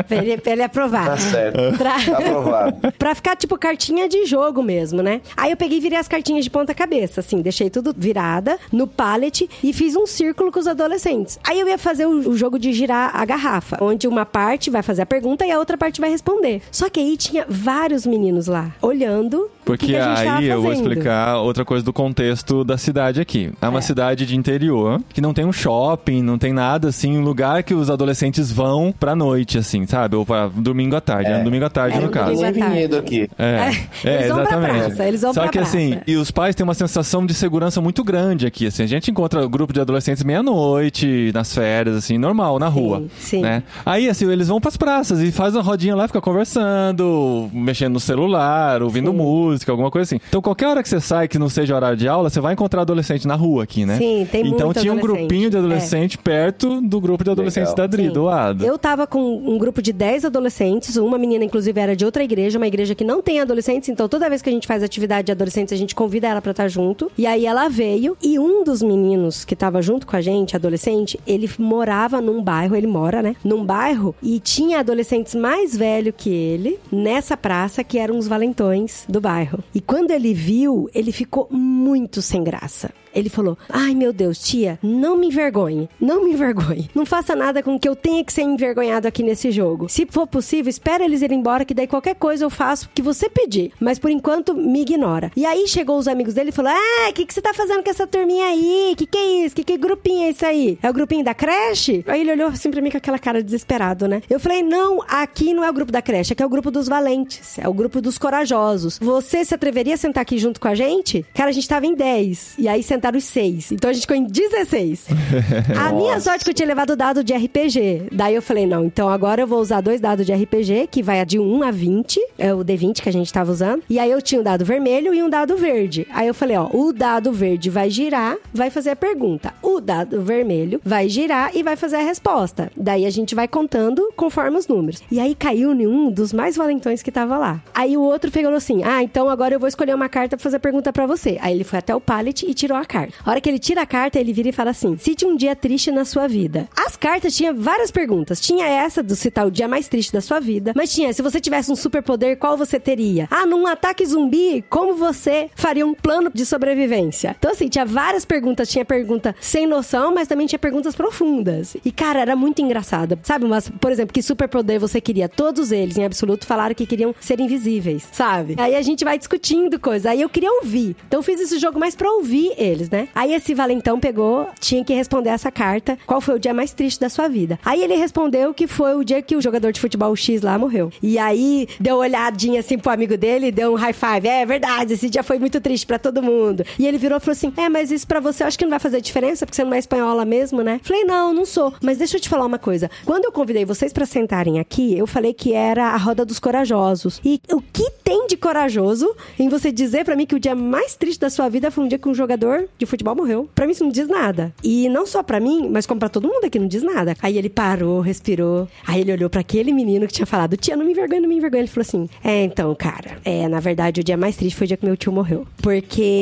[0.08, 1.08] pra, ele, pra ele aprovar.
[1.08, 1.78] Tá certo.
[1.78, 1.94] Pra...
[2.00, 2.94] Tá aprovado.
[2.98, 5.22] pra ficar tipo cartinha de jogo mesmo, né?
[5.36, 8.88] Aí eu peguei e virei as cartinhas de ponta cabeça, assim, deixei tudo virada no
[8.88, 11.40] pallet e fiz um círculo com os adolescentes.
[11.44, 14.84] Aí eu ia fazer o, o jogo de girar a garrafa, onde uma parte vai
[14.84, 16.62] fazer a pergunta e a outra parte vai responder.
[16.72, 20.40] Só que aí tinha vários meninos lá, olhando o que Porque que, a gente tava
[20.40, 23.52] aí eu vou explicar outra coisa do contexto da cidade aqui.
[23.62, 27.24] É uma cidade de interior que não tem um shopping, não tem nada assim, um
[27.24, 30.16] lugar que os adolescentes vão pra noite, assim, sabe?
[30.16, 31.32] Ou pra domingo à tarde.
[31.32, 32.44] É, um domingo à tarde, É, no caso.
[32.52, 33.30] vinhedo aqui.
[33.38, 33.72] É,
[34.04, 34.58] É, eles vão pra
[34.88, 35.78] praça, eles vão Só pra que praça.
[35.78, 38.84] assim, e os pais têm uma sensação de segurança muito grande aqui, assim.
[38.84, 43.04] A gente encontra grupo de adolescentes meia-noite, nas férias, assim, normal, na rua.
[43.20, 43.42] sim.
[43.42, 43.64] Né?
[43.86, 48.00] Aí, assim, eles vão pras praças e fazem uma rodinha lá, fica conversando, mexendo no
[48.00, 49.18] celular, ouvindo Sim.
[49.18, 50.20] música, alguma coisa assim.
[50.28, 52.82] Então, qualquer hora que você sai que não seja horário de aula, você vai encontrar
[52.82, 53.98] adolescente na rua aqui, né?
[53.98, 55.60] Sim, tem Então muito tinha um grupinho de É.
[55.60, 57.88] adolescente perto do grupo de adolescentes Legal.
[57.88, 58.12] da Dri, Sim.
[58.14, 58.66] do lado.
[58.66, 62.58] Eu tava com um grupo de 10 adolescentes, uma menina, inclusive, era de outra igreja,
[62.58, 65.32] uma igreja que não tem adolescentes, então toda vez que a gente faz atividade de
[65.32, 67.12] adolescentes, a gente convida ela pra estar junto.
[67.16, 71.20] E aí ela veio, e um dos meninos que tava junto com a gente, adolescente,
[71.28, 73.36] ele morava num bairro, ele mora, né?
[73.44, 79.06] Num bairro, e tinha adolescentes mais velhos que ele, nessa praça, que eram os valentões
[79.08, 79.64] do bairro.
[79.76, 82.90] E quando ele viu, ele ficou muito sem graça.
[83.14, 85.90] Ele falou: Ai meu Deus, tia, não me envergonhe.
[86.00, 86.90] Não me envergonhe.
[86.94, 89.88] Não faça nada com que eu tenha que ser envergonhado aqui nesse jogo.
[89.90, 93.30] Se for possível, espera eles irem embora, que daí qualquer coisa eu faço que você
[93.30, 93.72] pedir.
[93.80, 95.32] Mas por enquanto, me ignora.
[95.36, 97.84] E aí chegou os amigos dele e falou: Ah, o que, que você tá fazendo
[97.84, 98.94] com essa turminha aí?
[98.98, 99.56] Que que é isso?
[99.56, 100.78] Que, que grupinho é isso aí?
[100.82, 102.04] É o grupinho da creche?
[102.08, 104.22] Aí ele olhou assim pra mim com aquela cara desesperado, né?
[104.30, 106.88] Eu falei: Não, aqui não é o grupo da creche, aqui é o grupo dos
[106.88, 107.58] valentes.
[107.60, 109.00] É o grupo dos corajosos.
[109.00, 111.26] Você se atreveria a sentar aqui junto com a gente?
[111.34, 112.56] Cara, a gente tava em 10.
[112.58, 112.82] E aí
[113.16, 113.74] os 6.
[113.74, 115.08] Então a gente ficou em 16.
[115.78, 118.10] a minha sorte que eu tinha levado o dado de RPG.
[118.12, 121.24] Daí eu falei, não, então agora eu vou usar dois dados de RPG, que vai
[121.26, 122.20] de 1 a 20.
[122.38, 123.84] É o D20 que a gente tava usando.
[123.90, 126.08] E aí eu tinha um dado vermelho e um dado verde.
[126.12, 129.54] Aí eu falei, ó, o dado verde vai girar, vai fazer a pergunta.
[129.62, 132.72] O dado vermelho vai girar e vai fazer a resposta.
[132.76, 135.02] Daí a gente vai contando conforme os números.
[135.12, 137.62] E aí caiu em um dos mais valentões que tava lá.
[137.74, 140.58] Aí o outro pegou assim: Ah, então agora eu vou escolher uma carta pra fazer
[140.58, 141.38] a pergunta pra você.
[141.42, 143.14] Aí ele foi até o pallet e tirou a carta.
[143.26, 145.56] A hora que ele tira a carta, ele vira e fala assim: Cite um dia
[145.56, 146.68] triste na sua vida.
[146.78, 148.40] As cartas tinham várias perguntas.
[148.40, 151.42] Tinha essa do citar o dia mais triste da sua vida, mas tinha: se você
[151.42, 153.28] tivesse um superpoder, qual você teria?
[153.32, 157.36] Ah, num ataque zumbi, como você faria um plano de sobrevivência?
[157.38, 158.70] Então, assim, tinha várias perguntas.
[158.70, 161.76] Tinha pergunta sem noção, mas também tinha perguntas profundas.
[161.84, 163.18] E, cara, era muito engraçado.
[163.24, 165.28] Sabe, mas, por exemplo, que superpoder você queria?
[165.28, 168.56] Todos eles, em absoluto, falaram que queriam ser invisíveis, sabe?
[168.58, 170.06] Aí a gente vai discutindo coisas.
[170.06, 170.96] Aí eu queria ouvir.
[171.08, 173.08] Então eu fiz esse jogo mais pra ouvir eles, né?
[173.14, 175.98] Aí esse valentão pegou, tinha que responder essa carta.
[176.06, 177.60] Qual foi o dia mais triste da sua vida?
[177.64, 180.92] Aí ele respondeu que foi o dia que o jogador de futebol X lá morreu.
[181.02, 184.28] E aí deu uma olhadinha assim pro amigo dele, deu um high five.
[184.28, 186.66] É verdade, esse dia foi muito triste pra todo mundo.
[186.78, 188.80] E ele virou e falou assim: É, mas isso pra você acho que não vai
[188.80, 190.80] fazer diferença, porque você não é espanhola mesmo, né?
[190.84, 191.74] Falei, não, não sou.
[191.82, 192.90] Mas deixa eu te falar uma coisa.
[193.06, 197.22] Quando eu convidei vocês pra sentarem aqui, eu falei que era a roda dos corajosos.
[197.24, 200.96] E o que tem de corajoso em você dizer pra mim que o dia mais
[200.96, 203.50] triste da sua vida foi um dia que um jogador de futebol morreu?
[203.54, 204.54] Pra mim isso não diz nada.
[204.64, 207.16] E não só pra mim, mas como pra todo mundo aqui não diz nada.
[207.22, 208.68] Aí ele parou, respirou.
[208.86, 211.36] Aí ele olhou pra aquele menino que tinha falado: "Tia, não me envergonha, não me
[211.36, 211.62] envergonha".
[211.62, 214.68] Ele falou assim: "É, então, cara, é, na verdade o dia mais triste foi o
[214.68, 216.22] dia que meu tio morreu, porque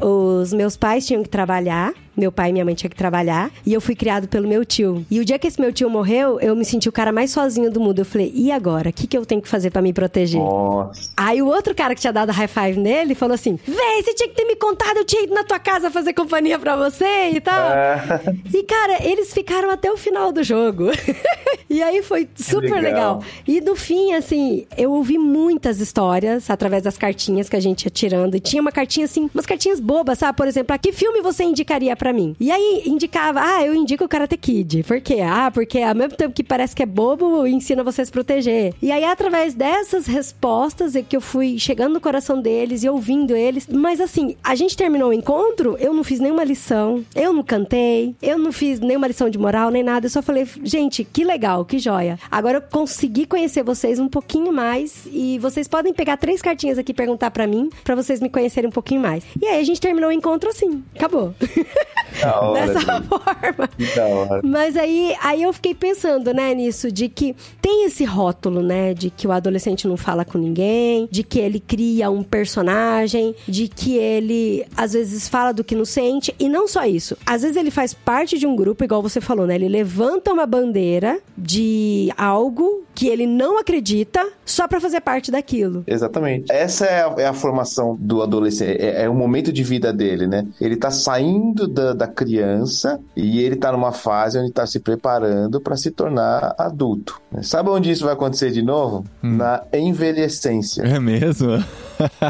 [0.00, 3.50] os meus pais tinham que trabalhar Meu pai e minha mãe tinham que trabalhar.
[3.64, 5.04] E eu fui criado pelo meu tio.
[5.10, 7.70] E o dia que esse meu tio morreu, eu me senti o cara mais sozinho
[7.70, 8.00] do mundo.
[8.00, 8.90] Eu falei, e agora?
[8.90, 10.40] O que, que eu tenho que fazer pra me proteger?
[10.40, 11.10] Nossa.
[11.16, 14.28] Aí o outro cara que tinha dado high five nele falou assim: Véi, você tinha
[14.28, 17.40] que ter me contado, eu tinha ido na tua casa fazer companhia pra você e
[17.40, 17.56] tal.
[18.52, 20.90] E, cara, eles ficaram até o final do jogo.
[21.68, 23.18] e aí foi super legal.
[23.18, 23.22] legal.
[23.46, 27.90] E no fim, assim, eu ouvi muitas histórias através das cartinhas que a gente ia
[27.90, 28.34] tirando.
[28.36, 30.36] E tinha uma cartinha assim, umas cartinhas bobas, sabe?
[30.36, 32.36] Por exemplo, ah, que filme você indicaria pra mim?
[32.38, 34.82] E aí indicava, ah, eu indico o Karate Kid.
[34.84, 35.20] Por quê?
[35.22, 38.74] Ah, porque ao mesmo tempo que parece que é bobo, ensina você a se proteger.
[38.80, 43.34] E aí, através dessas respostas, é que eu fui chegando no coração deles e ouvindo
[43.34, 43.66] eles.
[43.66, 48.14] Mas assim, a gente terminou o encontro, eu não fiz nenhuma lição, eu não cantei,
[48.22, 50.06] eu não fiz nenhuma lição de moral, nem nada.
[50.06, 52.18] Eu só falei, gente, que legal, que joia.
[52.30, 56.92] Agora eu consegui conhecer vocês um pouquinho mais e vocês podem pegar três cartinhas aqui
[56.92, 59.24] e perguntar pra mim, pra vocês me conhecerem um pouquinho mais.
[59.40, 61.34] E aí a gente terminou o encontro assim, acabou.
[62.24, 63.08] Hora, Dessa gente.
[63.08, 64.40] forma.
[64.42, 69.10] Mas aí, aí eu fiquei pensando, né, nisso, de que tem esse rótulo, né, de
[69.10, 73.96] que o adolescente não fala com ninguém, de que ele cria um personagem, de que
[73.96, 77.16] ele às vezes fala do que não sente, e não só isso.
[77.26, 79.54] Às vezes ele faz parte de um grupo, igual você falou, né?
[79.54, 85.84] Ele levanta uma bandeira de algo que ele não acredita só pra fazer parte daquilo.
[85.86, 86.50] Exatamente.
[86.50, 90.26] Essa é a, é a formação do adolescente, é, é o momento de vida dele,
[90.26, 90.46] né?
[90.60, 95.60] Ele tá saindo da, da criança e ele tá numa fase onde tá se preparando
[95.60, 97.20] para se tornar adulto.
[97.42, 99.04] Sabe onde isso vai acontecer de novo?
[99.22, 100.82] Na envelhecência.
[100.82, 101.62] É mesmo?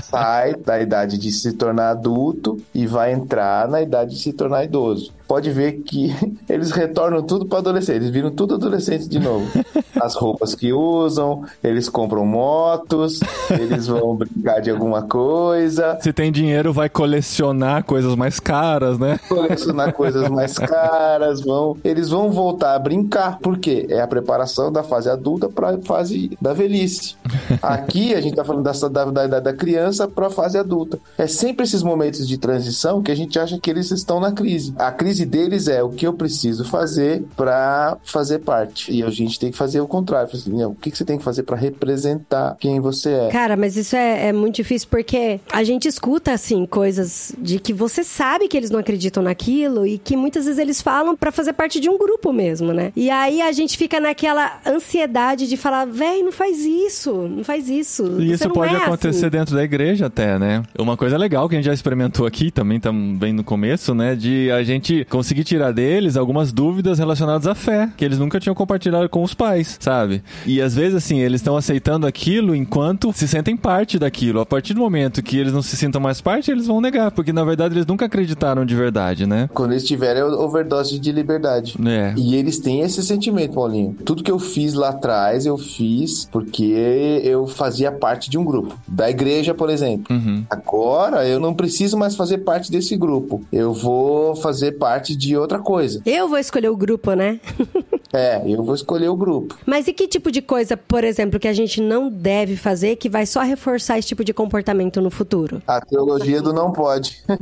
[0.04, 4.64] Sai da idade de se tornar adulto e vai entrar na idade de se tornar
[4.64, 5.12] idoso.
[5.26, 6.14] Pode ver que
[6.48, 9.46] eles retornam tudo para adolescente, eles viram tudo adolescente de novo.
[10.00, 13.20] As roupas que usam, eles compram motos,
[13.50, 19.18] eles vão brincar de alguma coisa, Se tem dinheiro, vai colecionar coisas mais caras, né?
[19.28, 23.38] colecionar coisas mais caras, vão, eles vão voltar a brincar.
[23.38, 23.86] Por quê?
[23.88, 27.16] É a preparação da fase adulta para a fase da velhice.
[27.62, 30.98] Aqui a gente tá falando da, da, da- da criança para a fase adulta.
[31.18, 34.74] É sempre esses momentos de transição que a gente acha que eles estão na crise.
[34.78, 38.92] A crise deles é o que eu preciso fazer para fazer parte.
[38.92, 40.28] E a gente tem que fazer o contrário.
[40.32, 43.28] Assim, não, o que, que você tem que fazer para representar quem você é?
[43.28, 47.72] Cara, mas isso é, é muito difícil porque a gente escuta, assim, coisas de que
[47.72, 51.52] você sabe que eles não acreditam naquilo e que muitas vezes eles falam pra fazer
[51.52, 52.92] parte de um grupo mesmo, né?
[52.96, 57.68] E aí a gente fica naquela ansiedade de falar, véi, não faz isso, não faz
[57.68, 58.04] isso.
[58.18, 60.62] E você isso não pode é acontecer assim." dentro da igreja até, né?
[60.78, 64.14] Uma coisa legal que a gente já experimentou aqui, também estamos bem no começo, né?
[64.14, 68.54] De a gente conseguir tirar deles algumas dúvidas relacionadas à fé, que eles nunca tinham
[68.54, 70.22] compartilhado com os pais, sabe?
[70.46, 74.40] E às vezes, assim, eles estão aceitando aquilo enquanto se sentem parte daquilo.
[74.40, 77.32] A partir do momento que eles não se sintam mais parte, eles vão negar, porque
[77.32, 79.48] na verdade eles nunca acreditaram de verdade, né?
[79.52, 81.76] Quando eles tiverem overdose de liberdade.
[81.86, 82.14] É.
[82.16, 83.96] E eles têm esse sentimento, Paulinho.
[84.04, 88.76] Tudo que eu fiz lá atrás, eu fiz porque eu fazia parte de um grupo.
[88.86, 90.14] Da igreja, por exemplo.
[90.14, 90.44] Uhum.
[90.48, 93.44] Agora, eu não preciso mais fazer parte desse grupo.
[93.52, 96.00] Eu vou fazer parte de outra coisa.
[96.06, 97.40] Eu vou escolher o grupo, né?
[98.16, 99.56] É, eu vou escolher o grupo.
[99.66, 103.08] Mas e que tipo de coisa, por exemplo, que a gente não deve fazer que
[103.08, 105.62] vai só reforçar esse tipo de comportamento no futuro?
[105.66, 107.18] A teologia do não pode.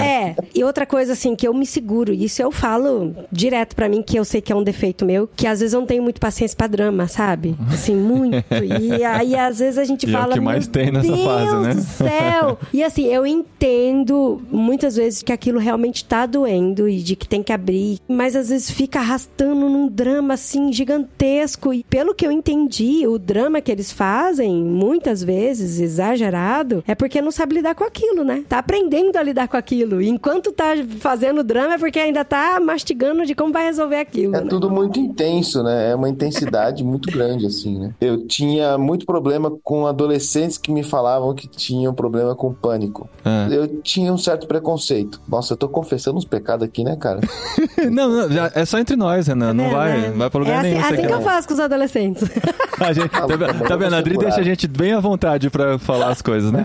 [0.00, 4.02] É, e outra coisa assim, que eu me seguro, isso eu falo direto pra mim,
[4.02, 6.20] que eu sei que é um defeito meu, que às vezes eu não tenho muito
[6.20, 7.56] paciência pra drama, sabe?
[7.72, 8.36] Assim, muito.
[8.80, 10.34] E aí às vezes a gente E é o fala.
[10.34, 12.58] que mais "Meu tem nessa Deus fase, né?" do céu!
[12.72, 17.42] E assim, eu entendo muitas vezes que aquilo realmente tá doendo e de que tem
[17.42, 21.72] que abrir, mas às vezes fica arrastando num drama assim gigantesco.
[21.72, 27.20] E pelo que eu entendi, o drama que eles fazem, muitas vezes exagerado, é porque
[27.22, 28.44] não sabe lidar com aquilo, né?
[28.48, 30.00] Tá aprendendo a lidar com aquilo.
[30.02, 34.36] E enquanto tá fazendo drama é porque ainda tá mastigando de como vai resolver aquilo.
[34.36, 34.46] É né?
[34.48, 35.90] tudo muito intenso, né?
[35.90, 37.94] É uma intensidade muito grande, assim, né?
[38.00, 43.08] Eu tinha muito problema com adolescentes que me falavam que tinham problema com pânico.
[43.24, 43.48] É.
[43.54, 45.20] Eu tinha um certo preconceito.
[45.28, 47.20] Nossa, eu tô confessando uns pecados aqui, né, cara?
[47.90, 49.54] Não, não, já- é só entre nós, Renan.
[49.54, 50.09] Não É, vai, né?
[50.10, 50.80] Não vai pra lugar é assim, nenhum.
[50.80, 52.28] assim você que eu faço com os adolescentes.
[52.80, 53.94] A gente, tá, vendo- tá vendo?
[53.94, 56.64] A Adri deixa a gente bem à vontade pra falar as coisas, né?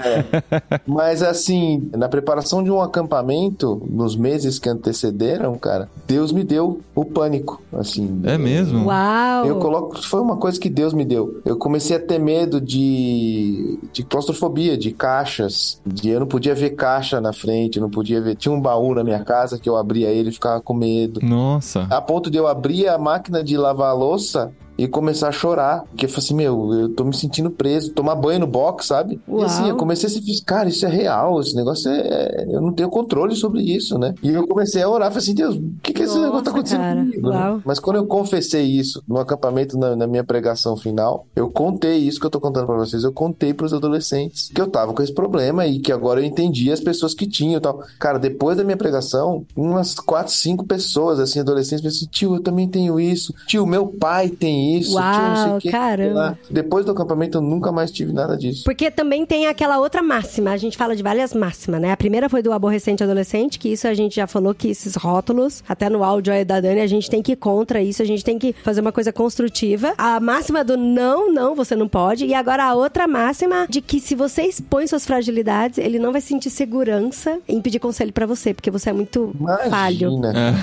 [0.88, 6.80] Mas assim, na preparação de um acampamento, nos meses que antecederam, cara, Deus me deu
[6.96, 8.22] o pânico, assim.
[8.24, 8.86] É mesmo?
[8.86, 9.46] Uau!
[9.46, 11.42] Eu coloco, foi uma coisa que Deus me deu.
[11.44, 15.82] Eu comecei a ter medo de, de claustrofobia, de caixas.
[15.86, 18.36] De eu não podia ver caixa na frente, eu não podia ver.
[18.36, 21.20] Tinha um baú na minha casa que eu abria ele e ficava com medo.
[21.22, 21.88] Nossa.
[21.90, 25.84] A ponto de eu abrir a máquina de lavar louça e começar a chorar.
[25.90, 29.20] Porque eu falei assim, meu, eu tô me sentindo preso, tomar banho no box, sabe?
[29.28, 29.42] Uau.
[29.42, 32.74] E assim, eu comecei a se cara, isso é real, esse negócio é, Eu não
[32.74, 34.14] tenho controle sobre isso, né?
[34.22, 36.52] E eu comecei a orar, falei assim, Deus, o que, que esse Nossa, negócio tá
[36.52, 37.30] acontecendo cara, comigo?
[37.30, 37.38] né?
[37.38, 37.62] uau.
[37.66, 42.20] Mas quando eu confessei isso no acampamento, na, na minha pregação final, eu contei isso
[42.20, 45.14] que eu tô contando pra vocês, eu contei pros adolescentes que eu tava com esse
[45.14, 47.82] problema e que agora eu entendi as pessoas que tinham e tal.
[48.00, 52.42] Cara, depois da minha pregação, umas quatro, cinco pessoas, assim, adolescentes, me assim, tio, eu
[52.42, 53.34] também tenho isso.
[53.48, 54.92] Tio, meu pai tem isso.
[54.92, 55.72] tio, não sei Uau, o quê.
[55.72, 56.40] caramba.
[56.50, 58.64] Depois do acampamento, eu nunca mais tive nada disso.
[58.64, 60.52] Porque também tem aquela outra máxima.
[60.52, 61.92] A gente fala de várias máximas, né?
[61.92, 65.64] A primeira foi do aborrecente adolescente, que isso a gente já falou que esses rótulos,
[65.68, 68.24] até no áudio aí da Dani, a gente tem que ir contra isso, a gente
[68.24, 69.94] tem que fazer uma coisa construtiva.
[69.98, 72.26] A máxima do não, não, você não pode.
[72.26, 76.22] E agora a outra máxima de que se você expõe suas fragilidades, ele não vai
[76.22, 79.34] sentir segurança em pedir conselho pra você, porque você é muito
[79.70, 80.10] falho.
[80.10, 80.56] Imagina.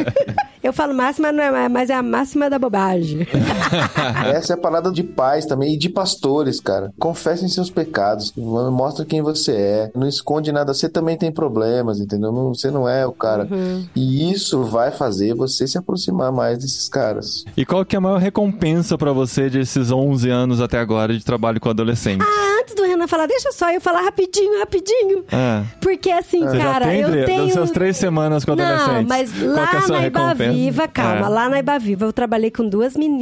[0.62, 3.26] Eu falo máxima, não é, mas é a máxima da bobagem.
[4.34, 6.92] Essa é a parada de pais também e de pastores, cara.
[6.98, 10.72] Confessem seus pecados, mostra quem você é, não esconde nada.
[10.74, 12.32] Você também tem problemas, entendeu?
[12.32, 13.46] Não- você não é o cara.
[13.50, 13.86] Uhum.
[13.94, 17.44] E isso vai fazer você se aproximar mais desses caras.
[17.56, 21.24] E qual que é a maior recompensa pra você desses 11 anos até agora de
[21.24, 22.24] trabalho com adolescente?
[22.60, 25.24] Antes do Renan falar, deixa só eu falar rapidinho, rapidinho.
[25.32, 25.64] Ah.
[25.80, 27.44] Porque assim, Você cara, já tem, eu tenho.
[27.44, 28.86] das suas três semanas com adolescentes?
[28.88, 30.44] Não, mas Qual lá é na recompensa?
[30.44, 31.28] Ibaviva, calma, É.
[31.28, 33.20] lá na Ibaviva eu trabalhei com duas meninas,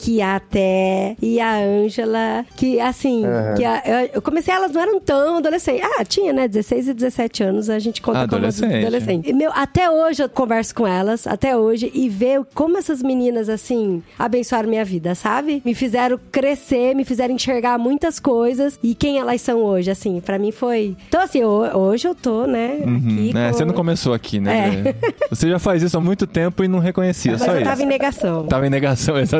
[0.00, 3.22] que a Té e a Ângela, que assim,
[3.56, 5.82] que a- eu, eu comecei, elas não eram tão adolescentes.
[5.98, 8.74] Ah, tinha, né, 16 e 17 anos, a gente conta como Adolescente.
[8.76, 9.28] adolescente.
[9.30, 13.48] E, meu, até hoje eu converso com elas, até hoje, e ver como essas meninas,
[13.48, 15.62] assim, abençoaram minha vida, sabe?
[15.64, 20.38] Me fizeram crescer, me fizeram enxergar muitas coisas e quem elas são hoje, assim, pra
[20.38, 20.96] mim foi...
[21.08, 22.96] Então, assim, ho- hoje eu tô, né, Uhum.
[22.96, 24.94] aqui É, com- Você não começou aqui, né?
[25.00, 25.26] É.
[25.30, 27.64] Você já faz isso há muito tempo e não reconhecia, Mas só eu isso.
[27.64, 28.46] tava em negação.
[28.46, 29.35] Tava em negação, exatamente.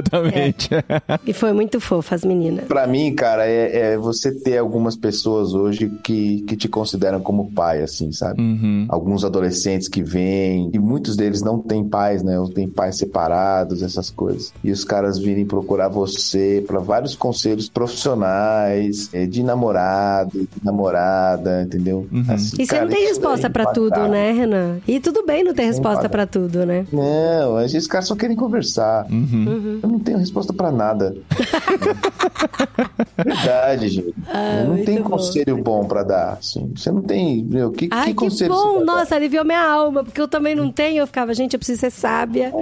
[1.27, 2.65] E foi muito fofa as meninas.
[2.67, 7.51] Pra mim, cara, é, é você ter algumas pessoas hoje que, que te consideram como
[7.53, 8.41] pai, assim, sabe?
[8.41, 8.87] Uhum.
[8.89, 12.39] Alguns adolescentes que vêm, e muitos deles não têm pais, né?
[12.39, 14.53] Ou têm pais separados, essas coisas.
[14.63, 21.63] E os caras virem procurar você para vários conselhos profissionais, eh, de namorado, de namorada,
[21.63, 22.07] entendeu?
[22.11, 22.25] Uhum.
[22.29, 24.79] Assim, E você cara, não tem isso resposta é pra tudo, né, Renan?
[24.87, 26.09] E tudo bem não ter resposta pagar.
[26.09, 26.87] pra tudo, né?
[26.93, 29.07] Não, esses caras só querem conversar.
[29.11, 29.81] Uhum.
[29.87, 31.14] Eu não tenho resposta pra nada.
[33.16, 34.14] Verdade, gente.
[34.16, 35.11] não Ah, muito tem bom.
[35.11, 36.32] conselho bom pra dar.
[36.34, 36.72] Assim.
[36.76, 37.45] Você não tem.
[37.45, 38.76] Meu, que, Ai, que que, conselho você bom!
[38.78, 38.84] vai dar?
[38.97, 40.99] Nossa, aliviou minha alma, porque eu também não tenho.
[40.99, 42.53] Eu ficava, gente, eu preciso ser sábia.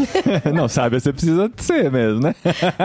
[0.54, 2.34] não, sabe, você precisa ser mesmo, né?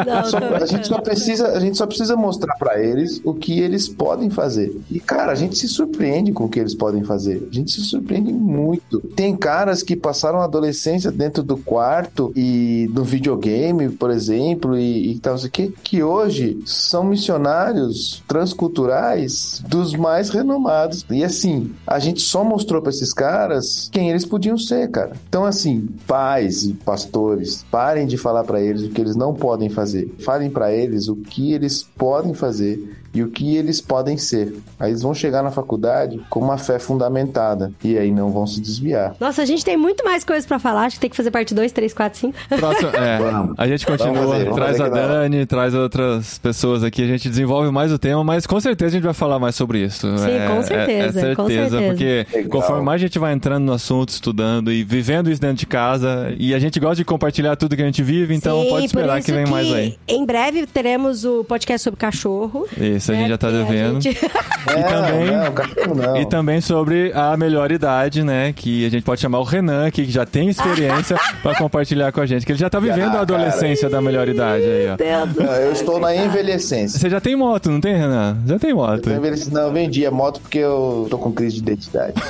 [0.08, 3.60] Não, Só- a gente só precisa, a gente só precisa mostrar pra eles o que
[3.60, 4.76] eles podem fazer.
[4.90, 7.48] E cara, a gente se surpreende com o que eles podem fazer.
[7.52, 9.00] A gente se surpreende muito.
[9.16, 15.14] Tem caras que passaram a adolescência dentro do quarto e no videogame, por exemplo, e,
[15.14, 21.06] e tal, sei o quê, que hoje são missionários transculturais dos mais renomados.
[21.10, 25.14] E assim, a gente só mostrou pra esses caras quem eles podiam ser, cara.
[25.28, 29.70] Então assim, pais e pastores, parem de falar pra eles o que eles não podem
[29.70, 30.14] fazer.
[30.20, 34.56] Falem pra eles o que eles podem fazer e o que eles podem ser.
[34.80, 38.60] Aí eles vão chegar na faculdade com uma fé fundamentada e aí não vão se
[38.62, 39.16] desviar.
[39.20, 40.86] Nossa, a gente tem muito mais coisas pra falar.
[40.86, 42.38] Acho que tem que fazer parte 2, 3, 4, 5.
[42.58, 43.56] Próximo, é, Vamos.
[43.58, 44.90] a gente continua, fazer, traz a que.
[44.92, 48.94] Dani, traz outras pessoas aqui, a gente desenvolve mais o tema, mas com certeza a
[48.94, 50.08] gente vai falar mais sobre isso.
[50.18, 51.92] Sim, é, com é- certeza, É, com certeza, certeza.
[51.94, 52.50] porque Legal.
[52.52, 56.34] conforme mais a gente vai entrando no assunto, estudando e vivendo isso dentro de casa,
[56.38, 59.22] e a gente gosta de compartilhar tudo que a gente vive, então Sim, pode esperar
[59.22, 59.98] que vem mais aí.
[60.08, 62.68] Em breve teremos o podcast sobre cachorro.
[62.78, 63.20] Isso, a né?
[63.22, 64.02] gente já tá a devendo.
[64.02, 64.20] gente-
[64.68, 66.18] É, também- não, cachorro não.
[66.18, 68.52] E também sobre a melhor idade, né?
[68.54, 72.20] Que a gente pode chamar o Renan aqui, que já tem experiência pra compartilhar com
[72.20, 72.46] a gente.
[72.46, 73.22] Que ele já tá vivendo a Ah, cara.
[73.22, 74.98] adolescência da melhor idade aí, ó.
[75.44, 77.00] Não, eu estou na envelhecência.
[77.00, 78.38] Você já tem moto, não tem, Renan?
[78.46, 79.10] Já tem moto.
[79.10, 79.22] Eu
[79.52, 82.14] Não, eu vendi a moto porque eu tô com crise de identidade.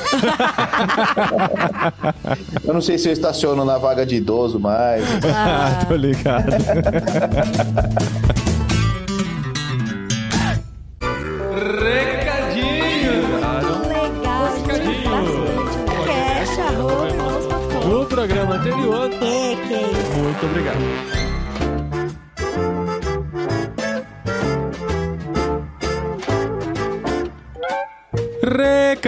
[2.63, 5.03] eu não sei se eu estaciono na vaga de idoso mais.
[5.35, 6.45] Ah, tô ligado.
[19.15, 19.95] Anterior.
[19.95, 20.21] É.
[20.21, 21.19] Muito obrigado.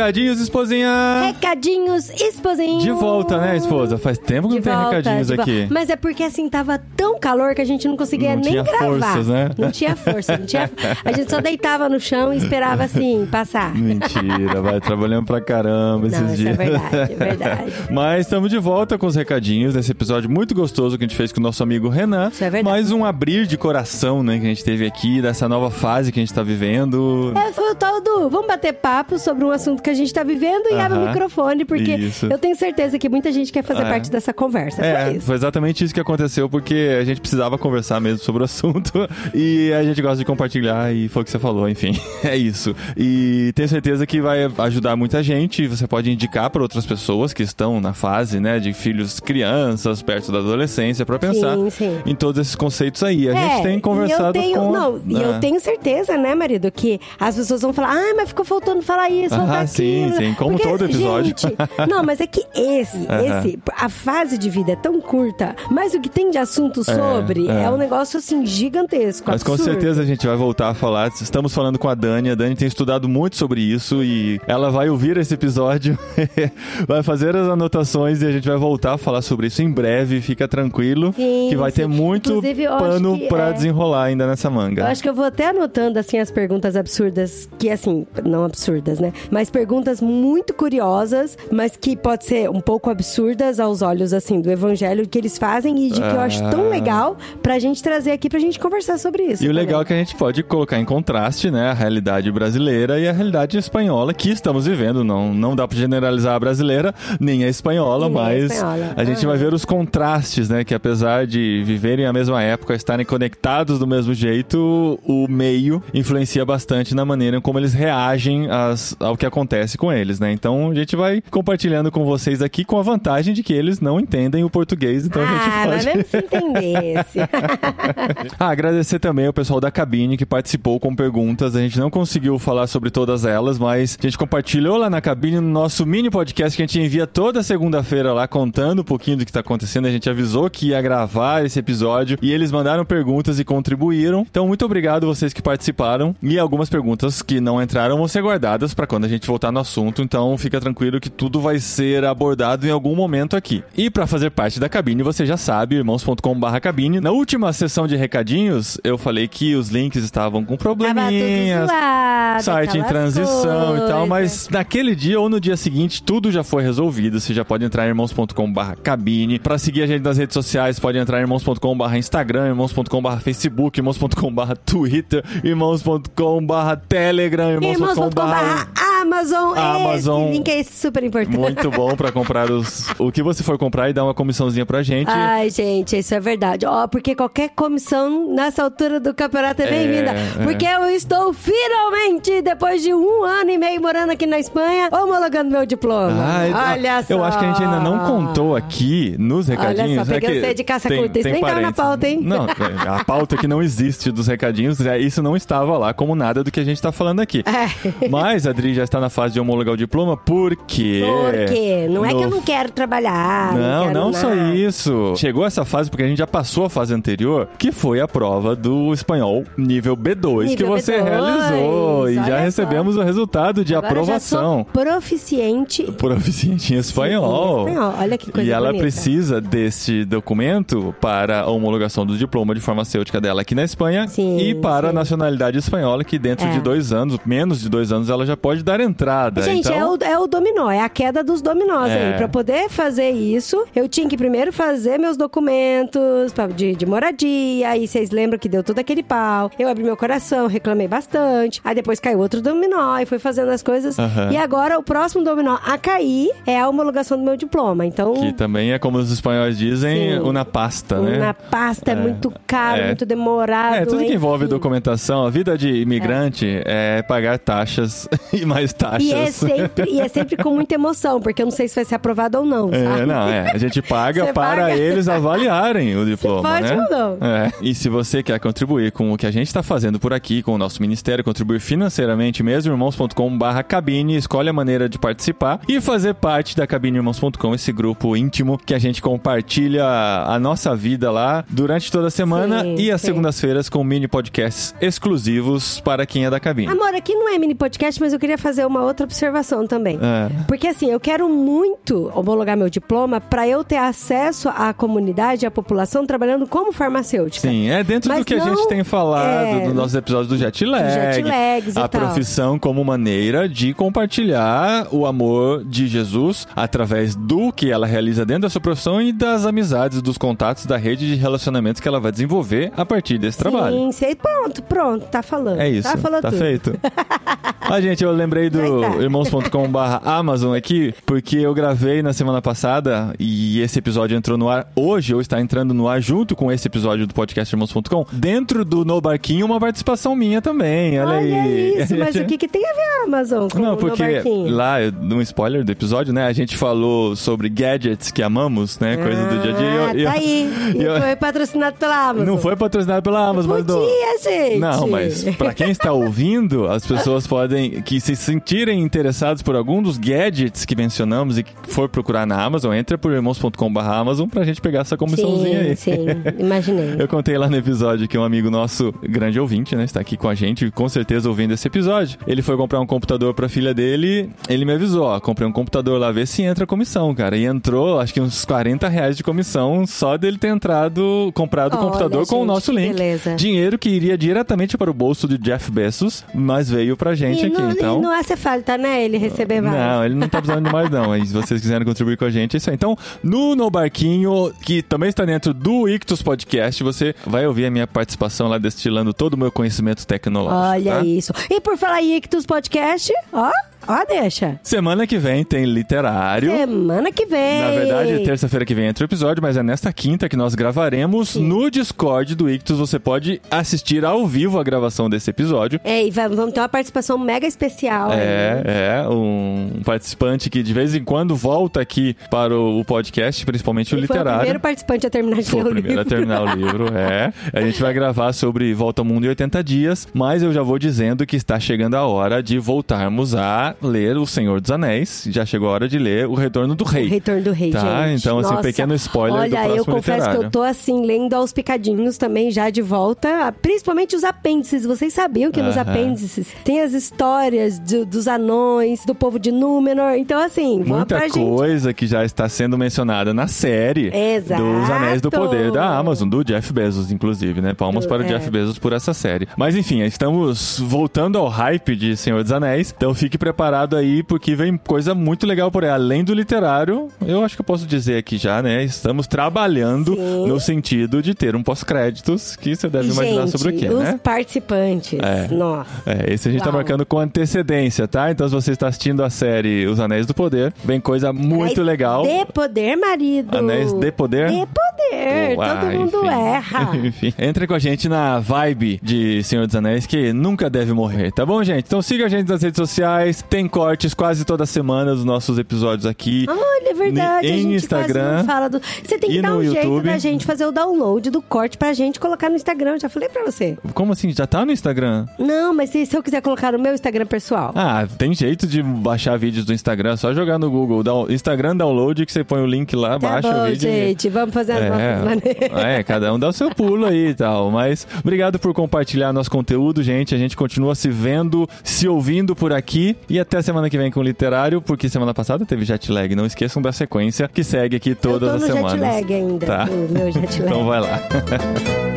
[0.02, 0.90] Recadinhos, esposinha!
[1.28, 2.80] Recadinhos, esposinho.
[2.82, 4.00] De volta, né, esposa?
[4.00, 5.68] Faz tempo que De não tem volta, recadinhos aqui.
[5.70, 8.64] Mas é porque assim tava tão calor que a gente não conseguia Não nem tinha
[8.64, 8.86] gravar.
[8.88, 9.52] forças, né?
[9.56, 10.72] Não tinha força, não tinha.
[11.06, 13.76] A gente só deitava no chão e esperava assim passar.
[13.76, 16.58] Mentira, vai trabalhando pra caramba esses Não, é dias.
[16.58, 17.74] verdade, é verdade.
[17.92, 21.32] Mas estamos de volta com os recadinhos desse episódio muito gostoso que a gente fez
[21.32, 22.30] com o nosso amigo Renan.
[22.30, 22.74] Isso é verdade.
[22.74, 26.20] Mais um abrir de coração, né, que a gente teve aqui, dessa nova fase que
[26.20, 27.32] a gente tá vivendo.
[27.36, 28.30] É, foi o tal do.
[28.30, 31.66] Vamos bater papo sobre um assunto que a gente tá vivendo e abre o microfone,
[31.66, 32.26] porque Isso.
[32.28, 33.90] eu tenho certeza que muita gente quer fazer É.
[33.90, 34.84] parte dessa conversa.
[34.86, 38.46] É, Foi foi exatamente isso que aconteceu, porque a gente precisava conversar mesmo sobre o
[38.46, 42.36] assunto e a gente gosta de compartilhar e foi o que você falou, enfim, é
[42.36, 42.76] isso.
[42.98, 47.44] E tenho certeza que vai ajudar muita gente, você pode indicar para outras pessoas que
[47.44, 51.98] estão na fase, né, de filhos, crianças, perto da adolescência, para pensar Sim, sim.
[52.06, 53.28] em todos esses conceitos aí.
[53.30, 54.72] A gente É, tem conversado eu tenho, com...
[54.72, 55.40] Não, e eu né?
[55.40, 59.34] tenho certeza, né, marido, que as pessoas vão falar, ah, mas ficou faltando falar isso,
[59.34, 61.36] Ah, faltar sim, sim, como todo episódio.
[61.38, 61.56] Gente,
[61.90, 66.00] não, mas é que esse, esse, a fase de vida é tão curta, mas o
[66.00, 67.64] que tem de assunto sobre é.
[67.64, 69.72] é, um negócio, assim, gigantesco, Mas com absurdo.
[69.72, 71.10] certeza a gente vai voltar a falar.
[71.10, 72.30] Estamos falando com a Dani.
[72.32, 75.98] A Dani tem estudado muito sobre isso e ela vai ouvir esse episódio,
[76.88, 80.22] vai fazer as anotações e a gente vai voltar a falar sobre isso em breve.
[80.22, 81.90] Fica tranquilo Sim, que vai ter sim.
[81.90, 84.82] muito Inclusive, eu acho pano pra é- desenrolar ainda nessa manga.
[84.82, 89.00] Eu acho que eu vou até anotando, assim, as perguntas absurdas, que, assim, não absurdas,
[89.00, 89.14] né?
[89.30, 89.61] Mas perguntas
[90.02, 95.18] muito curiosas, mas que pode ser um pouco absurdas aos olhos, assim, do evangelho que
[95.18, 96.70] eles fazem e de que eu acho tão Ah.
[96.70, 99.44] legal pra gente trazer aqui pra gente conversar sobre isso.
[99.44, 103.00] E o legal é que a gente pode colocar em contraste, né, a realidade brasileira
[103.00, 105.04] e a realidade espanhola que estamos vivendo.
[105.04, 108.94] Não, não dá pra generalizar a brasileira nem a espanhola, nem a mas espanhola.
[108.96, 109.30] a gente Ah.
[109.30, 113.88] vai ver os contrastes, né, que apesar de viverem a mesma época, estarem conectados do
[113.88, 119.51] mesmo jeito, o meio influencia bastante na maneira como eles reagem às- ao que acontece
[119.78, 120.32] com eles, né?
[120.32, 124.00] Então a gente vai compartilhando com vocês aqui com a vantagem de que eles não
[124.00, 127.20] entendem o português, então a gente Ah, pode se entendesse.
[128.40, 131.56] ah, agradecer também ao pessoal da cabine que participou com perguntas.
[131.56, 135.40] A gente não conseguiu falar sobre todas elas, mas a gente compartilhou lá na cabine
[135.40, 139.26] no nosso mini podcast que a gente envia toda segunda-feira lá contando um pouquinho do
[139.26, 139.86] que tá acontecendo.
[139.88, 144.26] A gente avisou que ia gravar esse episódio e eles mandaram perguntas e contribuíram.
[144.30, 146.16] Então, muito obrigado vocês que participaram.
[146.22, 149.62] E algumas perguntas que não entraram vão ser guardadas para quando a gente voltar no
[149.62, 150.02] assunto.
[150.02, 153.64] Então, fica tranquilo que tudo vai ser abordado em algum momento aqui.
[153.78, 157.00] E para fazer parte da cabine, você já sabe, irmãos.com/cabine.
[157.00, 161.70] Na última sessão de recadinhos, eu falei que os links estavam com probleminhas.
[161.70, 166.44] zoado, Site em transição e tal, mas naquele dia ou no dia seguinte tudo já
[166.44, 167.20] foi resolvido.
[167.22, 169.40] Você já pode entrar em irmãos.com/cabine.
[169.40, 173.22] Pra seguir a gente nas redes sociais, pode entrar em irmãos.com/instagram, irmãos.com/facebook,
[173.52, 179.58] facebook, irmãos.com/barra twitter, irmãos.com/barra telegram, Irmãos.com.br Amazon.
[179.58, 180.24] Amazon.
[180.24, 181.38] Esse link é super importante.
[181.38, 184.84] muito bom pra comprar os o que você for comprar e dar uma comissãozinha pra
[184.84, 185.10] gente.
[185.10, 186.66] Ai, gente, isso é verdade.
[186.66, 190.12] Ó, porque qualquer comissão nessa altura do campeonato é bem-vinda.
[190.12, 190.44] é.
[190.44, 195.52] Porque eu estou finalmente, depois de um ano e meio morando aqui na Espanha, homologando
[195.52, 196.14] meu diploma.
[196.24, 197.14] Ai, Olha só.
[197.14, 199.92] Eu acho que a gente ainda não contou aqui nos recadinhos.
[199.98, 201.20] Olha só, é peguei que você de caça tem- curta.
[201.20, 202.20] Isso nem tava na pauta, hein?
[202.22, 206.16] Não, é, a pauta que não existe dos recadinhos, é, isso não estava lá como
[206.16, 207.44] nada do que a gente tá falando aqui.
[207.46, 208.08] É.
[208.10, 211.02] Mas a Adri já está na fase de homologar o diploma porque.
[211.06, 211.88] Por quê?
[211.90, 213.54] Não é que eu no não quero trabalhar.
[213.56, 215.14] não, quero não só isso.
[215.16, 218.56] Chegou essa fase porque a gente já passou a fase anterior, que foi a prova
[218.56, 222.10] do espanhol nível B2 que Nível você B2, realizou.
[222.10, 224.66] E já recebemos o resultado de Agora aprovação.
[224.74, 227.68] proficiente Proficiente em espanhol.
[227.68, 227.94] em espanhol.
[228.00, 228.84] Olha que coisa E ela bonita.
[228.84, 234.38] precisa desse documento para a homologação do diploma de farmacêutica dela aqui na Espanha Sim,
[234.40, 234.96] e para a sim.
[234.96, 236.52] nacionalidade espanhola, que dentro É.
[236.52, 239.42] de dois anos, menos de dois anos, ela já pode dar entrada.
[239.42, 242.12] Gente, então, é, o, é o dominó, é a queda dos dominós É.
[242.12, 242.18] aí.
[242.18, 245.16] Pra poder fazer isso, eu tinha que primeiro fazer meus
[245.62, 247.70] documentos pra- de, de moradia.
[247.70, 249.50] Aí vocês lembram que deu todo aquele pau.
[249.58, 251.62] Eu abri meu coração, reclamei bastante.
[251.64, 253.98] Aí depois caiu outro dominó e fui fazendo as coisas.
[254.00, 254.32] Aham.
[254.32, 257.86] E agora o próximo dominó a cair é a homologação do meu diploma.
[257.86, 258.14] Então.
[258.14, 260.20] Que também é como os espanhóis dizem, Sim.
[260.20, 261.18] uma pasta, né?
[261.18, 262.86] Na pasta é, muito caro, É.
[262.88, 263.76] muito demorado.
[263.76, 264.16] É, tudo que enfim.
[264.16, 269.04] envolve documentação, a vida de imigrante é, pagar taxas e mais taxas.
[269.04, 271.86] E é, sempre, e é sempre com muita emoção, porque eu não sei se vai
[271.86, 273.06] ser aprovado ou não, É, sabe?
[273.06, 273.52] não, é.
[273.52, 274.76] A gente paga Você para paga.
[274.78, 276.76] eles avaliarem o diploma, pode né?
[276.84, 277.18] ou não.
[277.28, 277.52] É.
[277.62, 280.54] E se você quer contribuir com o que a gente está fazendo por aqui, com
[280.54, 286.14] o nosso ministério, contribuir financeiramente mesmo, irmãos.com.br cabine, escolhe a maneira de participar e fazer
[286.16, 291.44] parte da Cabine Irmãos.com, esse grupo íntimo que a gente compartilha a nossa vida lá
[291.50, 293.08] durante toda a semana Sim, e às sim.
[293.08, 296.72] segundas-feiras com mini podcasts exclusivos para quem é da cabine.
[296.72, 300.00] Amor, aqui não é mini podcast, mas eu queria fazer uma uma outra observação também.
[300.02, 300.44] É.
[300.48, 305.52] Porque assim, eu quero muito homologar meu diploma para eu ter acesso à comunidade, à
[305.52, 307.48] população, trabalhando como farmacêutica.
[307.48, 310.28] Sim, é dentro do Mas que a gente não- tem falado é, dos nossos episódios
[310.30, 310.90] do jet lag.
[310.90, 317.70] jet lags a profissão como maneira de compartilhar o amor de Jesus através do que
[317.72, 321.80] ela realiza dentro da sua profissão e das amizades, dos contatos, da rede de relacionamentos
[321.82, 323.76] que ela vai desenvolver a partir desse trabalho.
[323.78, 324.16] Sim, sei.
[324.16, 325.60] Pronto, pronto, tá falando.
[325.60, 326.74] É isso, Tá falando tá feito.
[327.64, 333.60] Ah, gente, eu lembrei do irmãos.com.br Amazon aqui, porque eu gravei na semana passada e
[333.62, 337.08] esse episódio entrou no ar hoje, ou está entrando no ar junto com esse episódio
[337.08, 341.00] do podcast irmãos.com, dentro do No Barquinho, uma participação minha também.
[341.00, 341.82] Olha, Olha aí.
[341.82, 344.04] isso, mas o que, que tem a ver a Amazon com Não, porque
[344.50, 349.28] lá, num spoiler do episódio, né, a gente falou sobre gadgets que amamos, né, coisas
[349.28, 349.70] do dia a dia.
[349.70, 350.52] e eu- Ah, eu- tá aí.
[350.82, 352.28] E eu- foi patrocinado pela Amazon.
[352.28, 353.66] Não foi patrocinado pela Amazon, mas...
[353.66, 354.60] não- Podia, gente.
[354.60, 359.82] Não, mas pra quem está ouvindo, as pessoas podem que se sentirem interessados por algum
[359.82, 364.44] dos gadgets que mencionamos e que for procurar na Amazon, entra por irmãos.com.br Amazon pra
[364.46, 365.76] gente pegar essa comissãozinha Sim, aí.
[365.76, 366.06] sim,
[366.40, 366.96] imaginei.
[367.02, 370.30] Eu contei lá no episódio que um amigo nosso, grande ouvinte, né, está aqui com
[370.30, 372.18] a gente, com certeza ouvindo esse episódio.
[372.26, 376.00] Ele foi comprar um computador pra filha dele, ele me avisou, ó, comprei um computador
[376.00, 377.36] lá, vê se entra a comissão, cara.
[377.36, 381.78] E entrou, acho que uns 40 reais de comissão só dele ter entrado, comprado o
[381.78, 382.94] computador com o gente, nosso link.
[382.94, 383.36] beleza.
[383.36, 387.46] Dinheiro que iria diretamente para o bolso de Jeff Bezos, mas veio pra gente E
[387.48, 388.02] aqui, não, então...
[388.02, 389.76] não hace falta, né, ele receber mais.
[389.76, 391.08] Não, ele não tá precisando de mais não.
[391.08, 392.76] Mas se vocês quiserem contribuir com a gente, é isso aí.
[392.76, 397.72] Então, no No Barquinho, que também está dentro do Ictus Podcast, você vai ouvir a
[397.72, 400.72] minha participação lá destilando todo o meu conhecimento tecnológico.
[400.72, 401.06] Olha tá?
[401.06, 401.34] isso.
[401.50, 403.52] E por falar em Ictus Podcast, ó,
[403.88, 404.60] ó, deixa.
[404.64, 406.52] Semana que vem tem literário.
[406.52, 407.62] Semana que vem.
[407.62, 411.36] Na verdade, terça-feira que vem entra o episódio, mas é nesta quinta que nós gravaremos
[411.36, 412.78] no Discord do Ictus.
[412.78, 415.80] Você pode assistir ao vivo a gravação desse episódio.
[415.84, 418.12] É, e vamos ter uma participação mega especial.
[418.12, 418.20] aí.
[418.20, 423.88] É, é, um participante que de vez em quando volta aqui para o podcast, principalmente
[423.88, 424.40] o Foi o literário.
[424.40, 427.32] primeiro participante a terminar de Foi ler o o primeiro a terminar o livro, é.
[427.54, 430.78] A gente vai gravar sobre Volta ao Mundo em 80 dias, mas eu já vou
[430.78, 435.28] dizendo que está chegando a hora de voltarmos a ler O Senhor dos Anéis.
[435.30, 437.08] Já chegou a hora de ler O Retorno do Rei.
[437.08, 438.20] O Retorno do Rei, Tá, gente.
[438.22, 438.62] então, assim, Nossa.
[438.64, 440.40] pequeno spoiler do Olha, próximo eu confesso literário.
[440.40, 443.54] que eu tô, assim, lendo aos picadinhos também, já de volta.
[443.62, 444.86] Principalmente os apêndices.
[444.86, 445.92] Vocês sabiam que nos Aham.
[445.92, 450.14] apêndices tem as histórias do- dos anões, do povo de Númenor.
[450.16, 451.40] Então, assim, vamos Muita pra gente...
[451.40, 454.62] coisa que já está sendo mencionada na série Exato.
[454.62, 457.74] dos Anéis do Poder da Amazon, do Jeff Bezos, inclusive, né?
[457.74, 458.28] Palmas para o É.
[458.28, 459.48] Jeff Bezos por essa série.
[459.58, 463.61] Mas enfim, estamos voltando ao hype de Senhor dos Anéis, então fique preparado
[463.98, 465.90] aí, porque vem coisa muito legal por aí.
[465.90, 468.84] Além do literário, eu acho que eu posso dizer aqui já, né?
[468.84, 470.48] Estamos trabalhando Sim.
[470.48, 474.20] no sentido de ter um pós-créditos, que você deve imaginar Gente, sobre o os né?
[474.24, 475.20] participantes.
[475.20, 475.48] É.
[475.54, 475.90] Nossa.
[476.06, 476.76] É, esse a gente tá Uau.
[476.78, 478.32] marcando com antecedência, tá?
[478.32, 481.88] Então se você está assistindo a série Os Anéis do Poder, vem coisa muito Anéis
[481.88, 482.24] legal.
[482.24, 483.58] De poder, marido.
[483.58, 484.50] Anéis de poder?
[484.50, 485.58] De poder.
[485.58, 486.28] Uai, Todo mundo enfim.
[486.28, 486.98] erra.
[487.04, 491.32] Enfim, entre com a gente na vibe de Senhor dos Anéis, que nunca deve morrer,
[491.32, 491.86] tá bom, gente?
[491.86, 496.06] Então siga a gente nas redes sociais, tem cortes quase toda semana dos nossos episódios
[496.06, 496.46] aqui.
[496.48, 497.48] Olha, é verdade.
[497.48, 498.80] Em a gente Instagram quase não fala do...
[498.80, 500.06] Você tem que e dar um jeito YouTube.
[500.06, 502.98] da gente fazer o download do corte pra gente colocar no Instagram.
[502.98, 503.78] Já falei pra você.
[503.94, 504.32] Como assim?
[504.32, 505.26] Já tá no Instagram?
[505.38, 507.74] Não, mas se, se eu quiser colocar no meu Instagram pessoal.
[507.76, 512.26] Ah, tem jeito de baixar vídeos do Instagram, só jogar no Google, down- Instagram download,
[512.26, 513.90] que você põe o link lá, Tá baixa bom, o vídeo.
[513.90, 514.30] e- gente.
[514.30, 515.78] Vamos fazer as nossas maneiras.
[515.84, 517.70] é, cada um dá o seu pulo aí e tal.
[517.70, 520.34] Mas obrigado por compartilhar nosso conteúdo, gente.
[520.34, 523.18] A gente continua se vendo, se ouvindo por aqui.
[523.30, 526.34] E até semana que vem com o Literário, porque semana passada teve jet lag.
[526.36, 528.92] Não esqueçam da sequência que segue aqui todas eu tô as no semanas.
[529.00, 529.66] jet lag ainda.
[529.66, 529.86] Tá.
[529.86, 530.66] Meu jet lag.
[530.72, 531.20] Então vai lá.